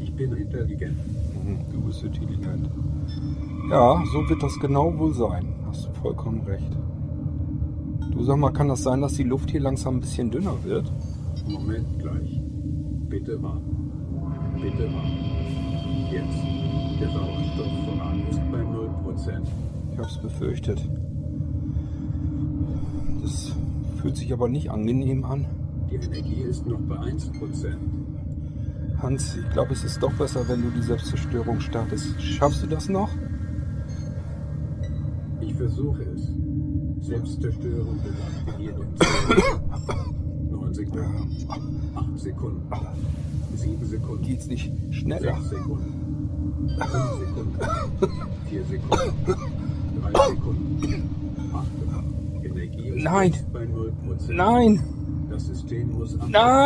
Ich 0.00 0.14
bin 0.14 0.34
intelligent. 0.34 0.98
Mhm, 1.42 1.60
Du 1.72 1.80
bist 1.80 2.04
intelligent. 2.04 2.68
Ja, 3.70 4.04
so 4.12 4.28
wird 4.28 4.42
das 4.42 4.58
genau 4.60 4.96
wohl 4.98 5.14
sein. 5.14 5.46
Hast 5.66 5.86
du 5.86 5.92
vollkommen 5.94 6.42
recht. 6.42 6.76
Du 8.10 8.22
sag 8.22 8.36
mal, 8.36 8.50
kann 8.50 8.68
das 8.68 8.82
sein, 8.82 9.00
dass 9.00 9.14
die 9.14 9.22
Luft 9.22 9.50
hier 9.50 9.60
langsam 9.60 9.96
ein 9.96 10.00
bisschen 10.00 10.30
dünner 10.30 10.54
wird? 10.62 10.92
Moment 11.48 11.86
gleich. 12.00 12.38
Bitte 13.08 13.42
warten. 13.42 13.90
Bitte 14.60 14.92
warten. 14.92 16.10
Jetzt. 16.12 17.00
Der 17.00 17.08
Sauerstoffvorrat 17.08 18.28
ist 18.30 18.40
bei 18.52 18.60
0%. 18.60 19.40
Ich 19.92 19.98
hab's 19.98 20.18
befürchtet. 20.18 20.86
Das 23.22 23.54
fühlt 24.02 24.16
sich 24.18 24.34
aber 24.34 24.48
nicht 24.50 24.70
angenehm 24.70 25.24
an. 25.24 25.46
Die 25.90 25.96
Energie 25.96 26.42
ist 26.42 26.66
noch 26.66 26.80
bei 26.80 26.96
1%. 26.96 27.76
Hans, 29.00 29.36
ich 29.36 29.50
glaube, 29.50 29.72
es 29.72 29.84
ist 29.84 30.02
doch 30.02 30.12
besser, 30.12 30.46
wenn 30.48 30.62
du 30.62 30.70
die 30.70 30.82
Selbstzerstörung 30.82 31.60
startest. 31.60 32.20
Schaffst 32.20 32.62
du 32.62 32.66
das 32.66 32.88
noch? 32.88 33.10
Ich 35.40 35.54
versuche 35.54 36.02
es. 36.02 36.28
Selbstzerstörung 37.00 37.98
wird 38.04 38.16
aktiviert 38.46 38.76
in 38.78 38.96
10, 40.50 40.50
9 40.50 40.74
Sekunden, 40.74 41.48
8 41.94 42.18
Sekunden, 42.18 42.68
7 43.54 43.86
Sekunden, 43.86 44.24
Geht's 44.24 44.46
nicht 44.46 44.72
schneller? 44.90 45.36
6 45.36 45.48
Sekunden, 45.48 46.68
5 46.76 46.90
Sekunden, 47.20 47.58
4 48.50 48.64
Sekunden, 48.64 49.36
3 50.02 50.28
Sekunden. 50.28 51.10
Achtung, 51.54 52.44
Energie 52.44 52.88
ist 52.88 53.04
Nein. 53.04 53.32
jetzt 53.32 53.52
bei 53.52 53.64
0%. 53.64 54.32
Nein! 54.34 54.80
System 55.38 55.90
ab 56.20 56.28
Nein! 56.28 56.58